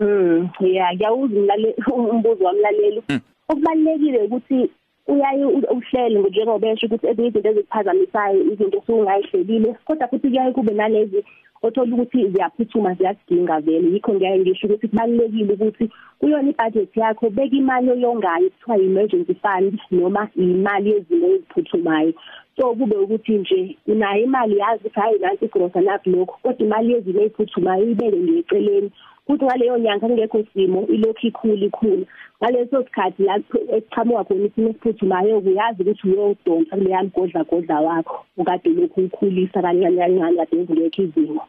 Mm 0.00 0.48
yeah 0.60 0.94
ngiyawuza 0.94 1.36
umlaleli 1.36 1.74
umbuzo 1.86 2.44
wamlaleli 2.44 3.02
okubalekile 3.48 4.18
ukuthi 4.26 4.70
uyaye 5.06 5.44
uhlele 5.76 6.18
njengoba 6.22 6.68
esho 6.68 6.86
ukuthi 6.86 7.06
ezinye 7.06 7.28
izinto 7.28 7.48
ezikuphazamisayo 7.50 8.40
izinto 8.50 8.78
osungayihlelile 8.78 9.70
kodwa 9.86 10.08
futhi 10.10 10.28
kuyaye 10.28 10.52
kube 10.52 10.72
nalezi 10.74 11.20
othola 11.64 11.94
ukuthi 11.94 12.28
ziyaphuthuma 12.32 12.94
ziyasidinga 12.94 13.60
vele. 13.60 13.92
Yikho 13.92 14.14
ngiyaye 14.14 14.38
ngisho 14.38 14.66
ukuthi 14.66 14.88
kubalulekile 14.88 15.52
ukuthi 15.54 15.84
kuyona 16.18 16.50
ibudget 16.50 16.96
yakho 16.96 17.30
beka 17.30 17.56
imali 17.56 17.90
oyongayo 17.90 18.50
kuthiwa 18.50 18.78
emergency 18.78 19.34
fund 19.42 19.80
noma 19.90 20.28
imali 20.36 20.90
yezinto 20.90 21.26
eziphuthumayo. 21.34 22.12
So 22.56 22.74
kube 22.74 22.96
ukuthi 22.96 23.32
nje 23.38 23.76
unayo 23.86 24.24
imali 24.24 24.58
yazi 24.58 24.80
ukuthi 24.80 25.00
hayi 25.00 25.18
nansi 25.18 25.44
igrosa 25.44 25.80
nakho 25.80 26.10
lokho 26.10 26.38
kodwa 26.42 26.66
imali 26.66 26.92
yezinto 26.92 27.20
eziphuthumayo 27.22 27.90
ibeke 27.90 28.16
nje 28.16 28.90
eceleni 29.24 29.26
futhi 29.26 29.44
ngaleyo 29.44 29.78
nyanga 29.78 30.06
kungekho 30.06 30.44
simo 30.54 30.86
ilokhu 30.86 31.26
ikhulu 31.26 31.66
ikhulu 31.66 32.06
ngaleso 32.42 32.84
sikhathi 32.84 33.22
la 33.22 33.40
eqhamuka 33.76 34.24
khona 34.24 34.46
isimo 34.46 34.70
esiphuthumayo 34.70 35.38
uyazi 35.38 35.82
ukuthi 35.82 36.08
uyodonsa 36.08 36.76
kuleya 36.76 37.04
mgodla 37.04 37.44
godla 37.44 37.80
wakho 37.80 38.24
ukade 38.36 38.70
lokhu 38.70 39.00
ukhulisa 39.00 39.62
kancane 39.62 39.96
kancane 39.96 40.36
kade 40.36 40.56
ngekho 40.56 41.02
izimo. 41.02 41.42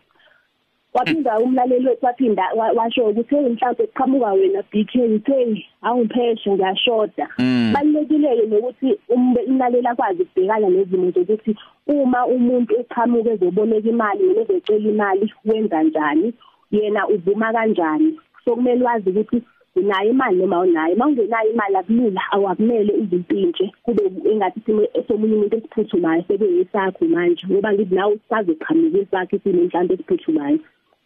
Waphinda 0.93 1.39
umlaleli 1.39 1.87
wethu 1.87 2.05
waphinda 2.05 2.43
washo 2.75 3.05
ukuthi 3.09 3.35
hey 3.35 3.49
mhlawumbe 3.49 3.85
siqhamuka 3.85 4.33
wena 4.33 4.63
BK 4.71 4.91
hey 5.25 5.63
awungipheshe 5.81 6.51
ngiyashoda. 6.51 7.27
Balekile 7.73 8.45
nokuthi 8.47 8.97
umlaleli 9.47 9.87
akwazi 9.87 10.23
ukubhekana 10.23 10.69
nezimo 10.69 11.11
zokuthi 11.11 11.55
uma 11.87 12.25
umuntu 12.25 12.79
eqhamuka 12.79 13.31
ezoboleka 13.31 13.89
imali 13.89 14.23
noma 14.23 14.41
ezocela 14.41 14.89
imali 14.89 15.33
wenza 15.45 15.83
njani? 15.83 16.33
Yena 16.77 17.07
uvuma 17.07 17.53
kanjani? 17.53 18.19
So 18.45 18.55
kumele 18.55 18.85
wazi 18.85 19.09
ukuthi 19.09 19.41
unayo 19.75 20.09
imali 20.09 20.37
noma 20.37 20.59
unayo 20.59 20.95
mawungenayo 20.95 21.51
imali 21.51 21.75
akulula 21.75 22.21
awakumele 22.31 22.93
izimpintshe 22.93 23.71
kube 23.83 24.03
engathi 24.31 24.59
isimo 24.59 24.87
somunye 25.07 25.35
umuntu 25.35 25.57
esiphuthumayo 25.57 26.23
sekuyisakho 26.27 27.05
manje 27.05 27.43
ngoba 27.47 27.73
ngithi 27.73 27.95
nawe 27.95 28.13
usazoqhamuka 28.13 28.97
isakho 28.97 29.35
isimo 29.35 29.63
mhlawumbe 29.63 29.93
esiphuthumayo. 29.93 30.59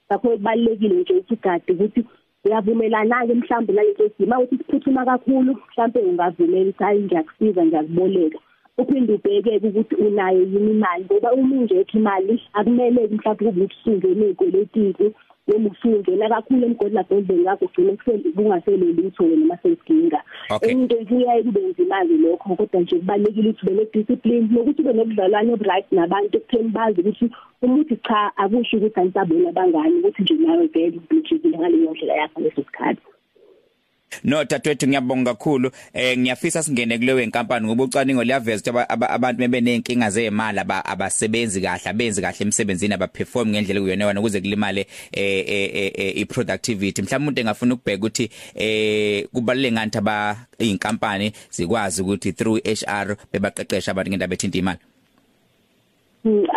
Ngakho 0.07 0.27
kubalekile 0.29 0.95
nje 0.95 1.13
ukuthi 1.13 1.33
ugade 1.33 1.73
ukuthi 1.73 2.01
uyavumelana 2.45 3.27
ke 3.27 3.33
mhlawumbe 3.33 3.73
nalento 3.73 4.09
simo. 4.17 4.35
Ukuthi 4.43 4.57
siphuthuma 4.57 5.05
kakhulu 5.05 5.51
mhlawumbe 5.57 5.99
ungavumela 5.99 6.69
ukuthi 6.69 6.83
hayi 6.83 7.03
ngiyakusiza 7.03 7.65
ngiyakuboleka. 7.65 8.39
Uphinde 8.77 9.13
ubheke 9.13 9.57
ukuthi 9.67 9.95
unayo 9.95 10.41
yini 10.51 10.71
imali 10.71 11.03
ngoba 11.05 11.33
uma 11.33 11.55
ingekho 11.55 11.97
imali 11.97 12.41
akumele 12.53 13.07
mhlawumbe 13.07 13.45
kube 13.45 13.63
usungene 13.65 14.25
ezikweletini 14.25 15.13
noma 15.49 15.69
usungena 15.69 16.29
kakhulu 16.29 16.65
emgodla 16.65 17.03
godleni 17.09 17.45
yakho 17.45 17.65
ugcine 17.65 17.97
kungasele 18.35 18.85
lutho 18.97 19.23
wena 19.23 19.45
masesidinga 19.45 20.19
into 20.69 20.95
kuyaye 21.07 21.43
kube 21.43 21.61
nzima-ke 21.61 22.15
lokho 22.23 22.55
kodwa 22.55 22.81
nje 22.81 22.95
kubalulekile 22.95 23.49
ukuthi 23.49 23.65
ube 23.65 23.73
ne-discipline 23.75 24.47
nokuthi 24.51 24.81
ube 24.81 24.93
nobudlalwane 24.93 25.53
obu-right 25.53 25.87
nabantu 25.91 26.37
ekutheni 26.37 26.69
bazi 26.69 27.01
ukuthi 27.01 27.25
umuntu 27.61 27.95
cha 28.07 28.31
akusho 28.37 28.77
ukuthi 28.77 28.99
anisabona 28.99 29.49
abangani 29.49 29.95
ukuthi 29.99 30.21
nje 30.21 30.33
nawe 30.33 30.65
vele 30.73 30.97
ubhijikile 30.97 31.57
ngaleyo 31.57 31.91
ndlela 31.91 32.13
yakho 32.21 32.41
leso 32.41 32.61
sikhathi. 32.63 33.01
No 34.23 34.43
dadwethu 34.43 34.87
ngiyabonga 34.87 35.33
kakhulu 35.33 35.71
eh 35.93 36.17
ngiyafisa 36.17 36.63
singene 36.63 36.97
kuleyo 36.97 37.19
enkampani 37.19 37.67
ngoba 37.67 37.83
ucwaningo 37.83 38.23
liyaveza 38.23 38.71
ukuthi 38.71 38.85
abantu 38.89 39.39
bebe 39.39 39.61
nenkinga 39.61 40.09
zemali 40.09 40.59
abasebenzi 40.59 41.61
kahle 41.61 41.89
abenzi 41.89 42.21
kahle 42.21 42.41
emsebenzini 42.41 42.93
abaperform 42.93 43.49
ngendlela 43.49 43.81
kuyona 43.81 44.19
ukuze 44.19 44.41
kulimale 44.41 44.87
eh 45.11 46.17
i 46.17 46.25
productivity 46.25 47.01
mhlawumbe 47.01 47.29
umuntu 47.29 47.41
engafuna 47.41 47.73
ukubheka 47.73 47.97
ukuthi 47.97 48.29
eh 48.55 49.27
kubaluleke 49.33 49.73
ngani 49.73 49.91
aba 49.97 50.37
inkampani 50.59 51.31
zikwazi 51.51 52.01
ukuthi 52.01 52.33
through 52.33 52.59
HR 52.65 53.15
bebaqeqesha 53.31 53.91
abantu 53.91 54.09
ngendaba 54.09 54.33
ethinta 54.33 54.57
imali 54.57 54.79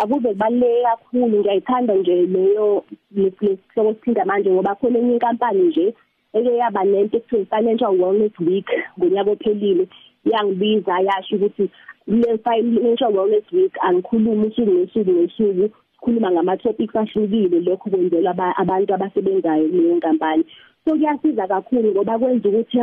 akuze 0.01 0.29
kubaluleke 0.29 0.83
kakhulu 0.83 1.39
ngiyayithanda 1.39 1.93
nje 1.93 2.15
leyo 2.15 2.83
lesihloko 3.15 3.93
sithinda 3.93 4.25
manje 4.25 4.49
ngoba 4.51 4.75
khona 4.75 4.99
enye 4.99 5.13
inkampani 5.13 5.63
nje 5.63 5.93
eke 6.33 6.51
yaba 6.61 6.83
nento 6.83 7.17
ekuthiwa 7.17 7.45
financial 7.45 7.93
wellness 8.01 8.35
week 8.39 8.69
ngonyaka 8.97 9.31
ophelile 9.31 9.87
yangibiza 10.25 10.93
yasho 11.07 11.35
ukuthi 11.35 11.69
le 12.07 12.37
financial 12.37 13.11
wellness 13.15 13.51
week 13.51 13.73
angikhulumi 13.81 14.47
usuku 14.47 14.71
nosuku 14.71 15.11
nosuku. 15.11 15.69
Sikhuluma 15.93 16.31
ngama 16.31 16.57
topics 16.57 16.95
ahlukile 16.95 17.59
lokho 17.59 17.89
kwenzela 17.89 18.31
abantu 18.57 18.93
abasebenzayo 18.93 19.67
kuleyo 19.69 19.95
nkampani 19.95 20.43
so 20.85 20.91
kuyasiza 20.91 21.47
kakhulu 21.47 21.91
ngoba 21.91 22.19
kwenza 22.19 22.49
ukuthi 22.49 22.79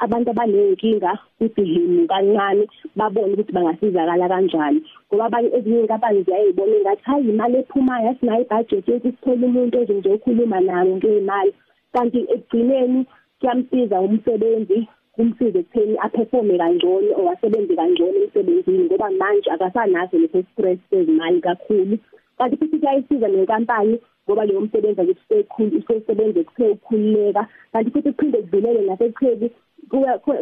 abantu 0.00 0.30
abanenkinga 0.30 1.18
kudihini 1.38 2.06
kancane 2.08 2.64
babone 2.96 3.32
ukuthi 3.32 3.52
bangasizakala 3.52 4.28
kanjani. 4.28 4.80
Ngoba 5.08 5.24
abanye 5.26 5.48
ezinye 5.56 5.80
inkampani 5.80 6.22
ziyayibona 6.22 6.76
ngathi 6.80 7.02
hayi 7.04 7.28
imali 7.28 7.56
ephumayo 7.58 8.10
asinayo 8.10 8.42
ibudget 8.42 8.88
yokuthi 8.88 9.10
sithole 9.12 9.46
umuntu 9.46 9.78
ozoze 9.78 10.08
ukhuluma 10.08 10.60
nawo 10.60 10.96
ngeyimali 10.96 11.52
kanti 11.98 12.20
ekugcineni 12.34 13.06
kuyamsiza 13.40 14.00
umsebenzi 14.00 14.78
kumsize 15.14 15.58
ekutheni 15.58 15.94
aperforme 16.06 16.54
kangcono 16.62 17.10
owasebenze 17.20 17.74
kangcono 17.80 18.18
emsebenzini 18.22 18.84
ngoba 18.86 19.10
manje 19.20 19.50
akasanazo 19.50 20.16
leso 20.18 20.42
stress 20.48 20.78
sezimali 20.90 21.40
kakhulu. 21.46 21.94
Kanti 22.38 22.56
futhi 22.56 22.78
kuyayisiza 22.78 23.28
nenkampani 23.28 23.94
ngoba 24.24 24.44
leyo 24.44 24.60
msebenzi 24.60 25.00
akusekhulu 25.00 25.78
usesebenze 25.78 26.40
kuthe 26.44 26.68
ukukhululeka. 26.68 27.42
Kanti 27.72 27.90
futhi 27.90 28.12
kuphinde 28.12 28.38
kudlulele 28.42 28.80
nasekutheni 28.80 29.50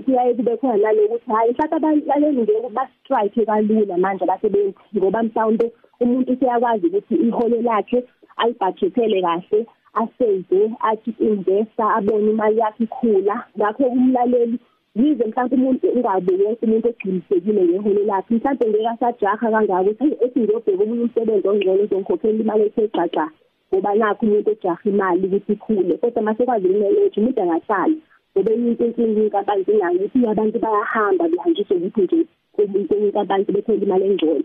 kuyaye 0.05 0.35
kube 0.35 0.57
khona 0.57 0.77
nalokuthi 0.77 1.31
hayi 1.31 1.53
mhlawumbe 1.53 1.77
abalaleli 1.77 2.43
ngeke 2.43 2.69
ba-strike 2.77 3.47
kalula 3.47 3.97
manje 3.99 4.25
abasebenzi 4.25 4.77
ngoba 4.97 5.23
mhlawumbe 5.23 5.73
umuntu 6.01 6.33
useyakwazi 6.33 6.87
ukuthi 6.87 7.15
iholo 7.15 7.63
lakhe 7.63 7.99
alibhajethele 8.37 9.23
kahle 9.23 9.67
asave 10.03 10.61
athi 10.91 11.11
investa 11.19 11.85
abone 11.97 12.31
imali 12.31 12.59
yakhe 12.59 12.85
ikhula. 12.85 13.37
Ngakho 13.57 13.83
umlaleli 13.85 14.59
yize 14.97 15.25
mhlawumbe 15.25 15.57
umuntu 15.57 15.87
ungabe 15.97 16.33
wonke 16.45 16.67
umuntu 16.67 16.89
egcinisekile 16.89 17.63
ngeholo 17.65 18.03
lakhe 18.11 18.35
mhlawumbe 18.35 18.67
ngeke 18.69 18.89
asajaha 18.89 19.37
kangako 19.37 19.91
ukuthi 19.91 20.17
ethi 20.25 20.41
ngiyobheka 20.41 20.83
omunye 20.83 21.05
umsebenzi 21.05 21.49
ongcono 21.49 21.83
uzongikhokhela 21.85 22.41
imali 22.43 22.63
ethe 22.69 22.83
xaxa 22.95 23.27
ngoba 23.69 23.91
nakho 23.99 24.23
umuntu 24.27 24.51
ejaha 24.55 24.85
imali 24.91 25.27
ukuthi 25.27 25.53
ikhule. 25.53 25.95
Kodwa 26.01 26.23
mase 26.23 26.45
kwazi 26.47 26.67
ukumanage 26.69 27.21
umuntu 27.21 27.41
angahlali 27.43 27.97
ngoba 28.33 28.53
enye 28.53 28.71
into 28.71 28.85
inkinga 28.85 29.21
inkampani 29.25 29.63
zinayo 29.67 29.97
ukuthi 29.97 30.27
abantu 30.33 30.57
bayahamba 30.65 31.25
behanjiswe 31.31 31.75
ukuthi 31.77 32.03
nje 32.05 32.19
umuntu 32.65 32.95
inkampani 32.95 33.45
bethola 33.45 33.85
imali 33.85 34.05
engcono. 34.11 34.45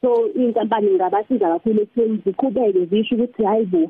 So 0.00 0.08
inkampani 0.40 0.88
ingabasiza 0.90 1.46
kakhulu 1.52 1.82
ekutheni 1.82 2.16
ziqhubeke 2.24 2.84
zisho 2.90 3.14
ukuthi 3.14 3.42
hayi 3.44 3.64
bo 3.72 3.82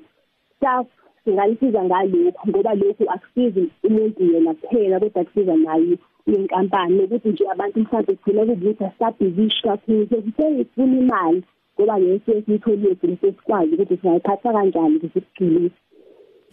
staff 0.63 0.87
singalisiza 1.25 1.85
ngalokhu 1.85 2.49
ngoba 2.49 2.75
lokhu 2.75 3.11
akusizi 3.11 3.69
umuntu 3.85 4.33
yena 4.33 4.55
kuphela 4.55 5.01
kodwa 5.01 5.25
kusiza 5.25 5.57
nayo 5.57 5.99
inkampani 6.27 7.03
ukuthi 7.03 7.29
nje 7.29 7.45
abantu 7.51 7.81
mhlawumbe 7.81 8.15
kugcina 8.15 8.47
kubuthi 8.47 8.85
asabhizishi 8.85 9.63
kakhulu. 9.63 10.09
Sesifuna 10.09 10.99
imali 10.99 11.43
ngoba 11.75 12.01
ngeke 12.01 12.43
siyitholile 12.43 12.95
bese 13.03 13.33
sikwazi 13.33 13.75
ukuthi 13.75 13.97
singayiphatha 13.97 14.53
kanjani 14.53 14.97
ukuze 14.97 15.21
sigcilise 15.21 15.75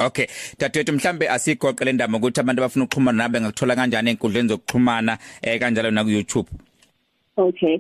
Okay. 0.02 0.28
Dadethu 0.60 0.94
mhlambe 0.94 1.30
asigoqele 1.30 1.92
indaba 1.92 2.18
ukuthi 2.18 2.40
abantu 2.40 2.62
abafuna 2.62 2.86
ukuxhumana 2.86 3.18
nabe 3.18 3.42
ngakuthola 3.42 3.76
kanjani 3.76 4.10
enkundleni 4.10 4.50
zokuxhumana 4.50 5.18
eh 5.42 5.60
kanjalo 5.60 5.92
na 5.92 6.04
ku 6.04 6.10
YouTube 6.10 6.50
Okay. 7.38 7.80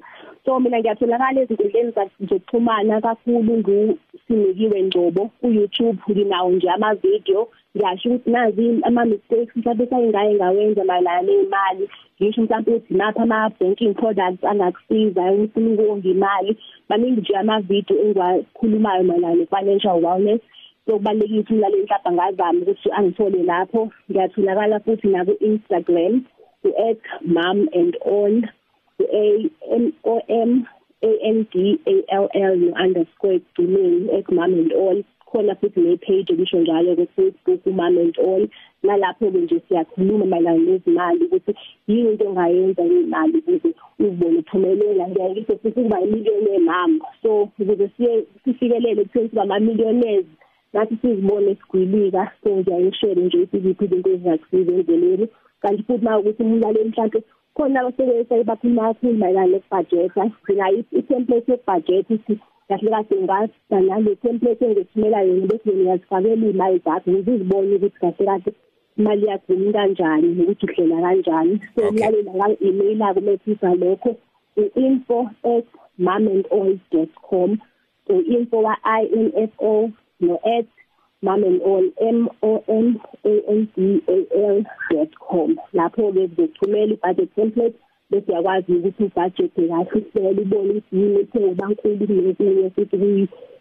So 0.49 0.59
mina 0.59 0.79
ngiyatholakala 0.79 1.41
ezinkundleni 1.41 1.91
zokuxhumana 1.95 3.01
kakhulu 3.05 3.53
ngusinikiwe 3.61 4.77
Ngcobo 4.83 5.21
ku 5.39 5.47
YouTube 5.57 5.99
nginawo 6.09 6.49
nje 6.51 6.69
ama 6.69 6.95
video 6.95 7.39
ngiyasho 7.75 8.09
ukuthi 8.09 8.29
nazi 8.31 8.65
ama 8.87 9.05
mistakes 9.05 9.55
mhlawumbe 9.55 9.85
sayingaye 9.89 10.33
ngawenza 10.35 10.83
mayelana 10.89 11.21
nemali 11.21 11.85
ngisho 12.17 12.41
mhlawumbe 12.41 12.71
ukuthi 12.71 12.93
napha 12.93 13.23
ama 13.23 13.51
banking 13.59 13.93
products 13.93 14.43
angakusiza 14.43 15.31
ufuna 15.31 15.71
ukonga 15.71 16.09
imali. 16.09 16.57
Baningi 16.89 17.21
nje 17.21 17.35
ama 17.37 17.61
video 17.61 17.97
engiwakhulumayo 18.03 19.03
mayelana 19.03 19.35
ne 19.35 19.45
financial 19.45 20.01
wellness 20.03 20.41
sokubalekile 20.85 21.39
ukuthi 21.39 21.53
umlaleli 21.53 21.83
mhlawumbe 21.83 22.09
angazama 22.09 22.59
ukuthi 22.61 22.89
angithole 22.91 23.43
lapho. 23.43 23.81
Ngiyatholakala 24.09 24.79
futhi 24.79 25.07
na 25.07 25.25
ku 25.25 25.33
Instagram 25.49 26.13
u@mom 26.63 27.57
and 27.79 27.93
on 28.01 28.49
A 29.03 29.49
M 29.75 29.93
O 30.03 30.21
M 30.27 30.67
A 31.03 31.11
N 31.23 31.47
D 31.51 31.79
A 31.87 32.15
L 32.15 32.29
L 32.33 32.55
no 32.57 32.73
underscore 32.73 33.39
egcineni 33.39 34.17
at 34.17 34.31
mom 34.31 34.53
and 34.53 34.73
all 34.73 35.03
khona 35.31 35.55
futhi 35.61 35.81
ne 35.81 35.95
page 35.97 36.29
elisho 36.33 36.59
njalo 36.59 36.95
ku 36.95 37.05
Facebook 37.15 37.65
mom 37.65 37.97
and 37.97 38.17
all 38.17 38.47
nalapho 38.83 39.31
ke 39.31 39.39
nje 39.41 39.61
siyakhuluma 39.67 40.25
mayelana 40.25 40.59
nezimali 40.59 41.25
ukuthi 41.25 41.53
yini 41.87 42.09
into 42.11 42.25
ongayenza 42.27 42.83
ngemali 42.85 43.37
ukuze 43.37 43.69
uzibone 43.99 44.39
uphumelela. 44.39 45.07
Ngeke 45.09 45.41
futhi 45.45 45.71
kuba 45.71 46.01
imillionaire 46.01 46.59
mama 46.59 47.05
so 47.21 47.41
ukuze 47.43 47.89
siye 47.97 48.23
sifikelele 48.43 49.05
kuthi 49.05 49.29
siba 49.29 49.41
ama 49.41 49.59
millionaires 49.59 50.25
nathi 50.73 50.97
sizibone 51.01 51.55
sigwilika. 51.55 52.31
So 52.43 52.49
ngiyayishare 52.57 53.21
nje 53.21 53.37
ukuthi 53.37 53.57
iziphi 53.57 53.85
izinto 53.85 54.09
ezizakusiza 54.09 54.71
endleleni. 54.71 55.27
Kanti 55.61 55.83
futhi 55.83 56.05
mawukuthi 56.05 56.43
umlaleli 56.43 56.89
mhlawumbe 56.89 57.23
khona 57.55 57.79
abasebenzisa 57.79 58.43
bakhuluma 58.49 58.81
kakhulu 58.87 59.17
mayelana 59.21 59.51
nokubhajetha 59.51 60.23
sinayo 60.45 60.83
i-template 60.99 61.51
yokubhajetha 61.51 62.13
ukuthi 62.13 62.33
kahle 62.69 62.89
kahle 62.91 63.15
ngasa 63.23 63.77
nale 63.87 64.15
template 64.21 64.65
engithumela 64.65 65.21
yona 65.27 65.45
bese 65.49 65.69
ngiyazifakela 65.73 66.45
iy'mali 66.47 66.77
zakho 66.85 67.09
ukuze 67.11 67.31
uzibone 67.31 67.75
ukuthi 67.75 67.99
kahle 68.01 68.25
kahle 68.29 68.51
imali 68.99 69.25
yakho 69.27 69.53
umi 69.53 69.73
kanjani 69.73 70.27
nokuthi 70.35 70.65
uhlela 70.65 71.01
kanjani. 71.01 71.53
So 71.75 71.81
umlalela 71.89 72.31
nga-email-ako 72.37 73.21
methisa 73.21 73.69
lokho 73.81 74.11
u-info 74.57 75.19
at 75.53 75.65
momandall 75.97 76.79
dot 76.91 77.11
com 77.29 77.49
so 78.07 78.13
info 78.35 78.57
wa-i 78.65 79.03
n 79.23 79.27
f 79.35 79.53
all 81.27 81.83
m 81.99 82.29
o 82.41 82.63
n 82.67 82.99
a 83.23 83.33
n 83.51 83.67
d 83.75 84.01
a 84.07 84.17
l 84.55 84.63
dot 84.91 85.11
com 85.19 85.55
lapho 85.73 86.11
ke 86.13 86.27
kuzothumela 86.27 86.93
i-budget 86.93 87.29
template 87.35 87.75
bese 88.09 88.31
yakwazi 88.31 88.73
ukuthi 88.73 89.03
ibudget 89.03 89.51
kahle 89.55 89.85
uhlele 89.95 90.41
ubone 90.41 90.71
ukuthi 90.71 90.95
yini 90.97 91.19
ethe 91.19 91.39
ubankulu 91.39 92.07
kunezinye 92.07 92.69
futhi 92.69 92.97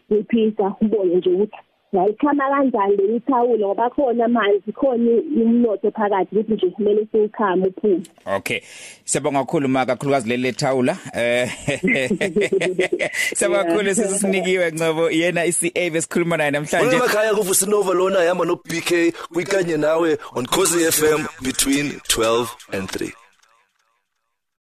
kuyiphisa 0.07 0.75
ubone 0.81 1.15
nje 1.15 1.29
ukuthi 1.29 1.57
yayikhama 1.93 2.43
kanjani 2.49 2.97
le 2.97 3.15
ithawulo 3.15 3.67
ngoba 3.67 3.89
khona 3.89 4.27
manje 4.27 4.71
khona 4.71 5.11
umnotho 5.41 5.91
phakathi 5.91 6.35
ukuthi 6.35 6.53
nje 6.53 6.69
kumele 6.69 7.07
sikhama 7.11 7.67
uphume. 7.67 8.03
Okay. 8.25 8.61
Siyabonga 9.05 9.39
kakhulu 9.39 9.67
ma 9.67 9.85
kakhulukazi 9.85 10.29
leli 10.29 10.51
thawula 10.53 10.97
eh 11.13 11.49
siyabonga 13.35 13.63
kakhulu 13.63 13.95
sisinikiwe 13.95 14.71
Ngcobo. 14.71 15.09
Yena 15.11 15.45
iCA 15.45 15.89
besikhuluma 15.89 16.37
naye 16.37 16.51
namhlanje. 16.51 16.95
Emakhaya 16.95 17.33
kuvusinova 17.33 17.93
lona 17.93 18.23
yama 18.23 18.45
no 18.45 18.55
BK 18.55 19.13
kwikanye 19.33 19.77
nawe 19.77 20.17
on 20.35 20.45
Khosi 20.45 20.91
FM 20.91 21.27
between 21.43 21.99
12 22.07 22.47
and 22.73 22.89
3 22.89 23.11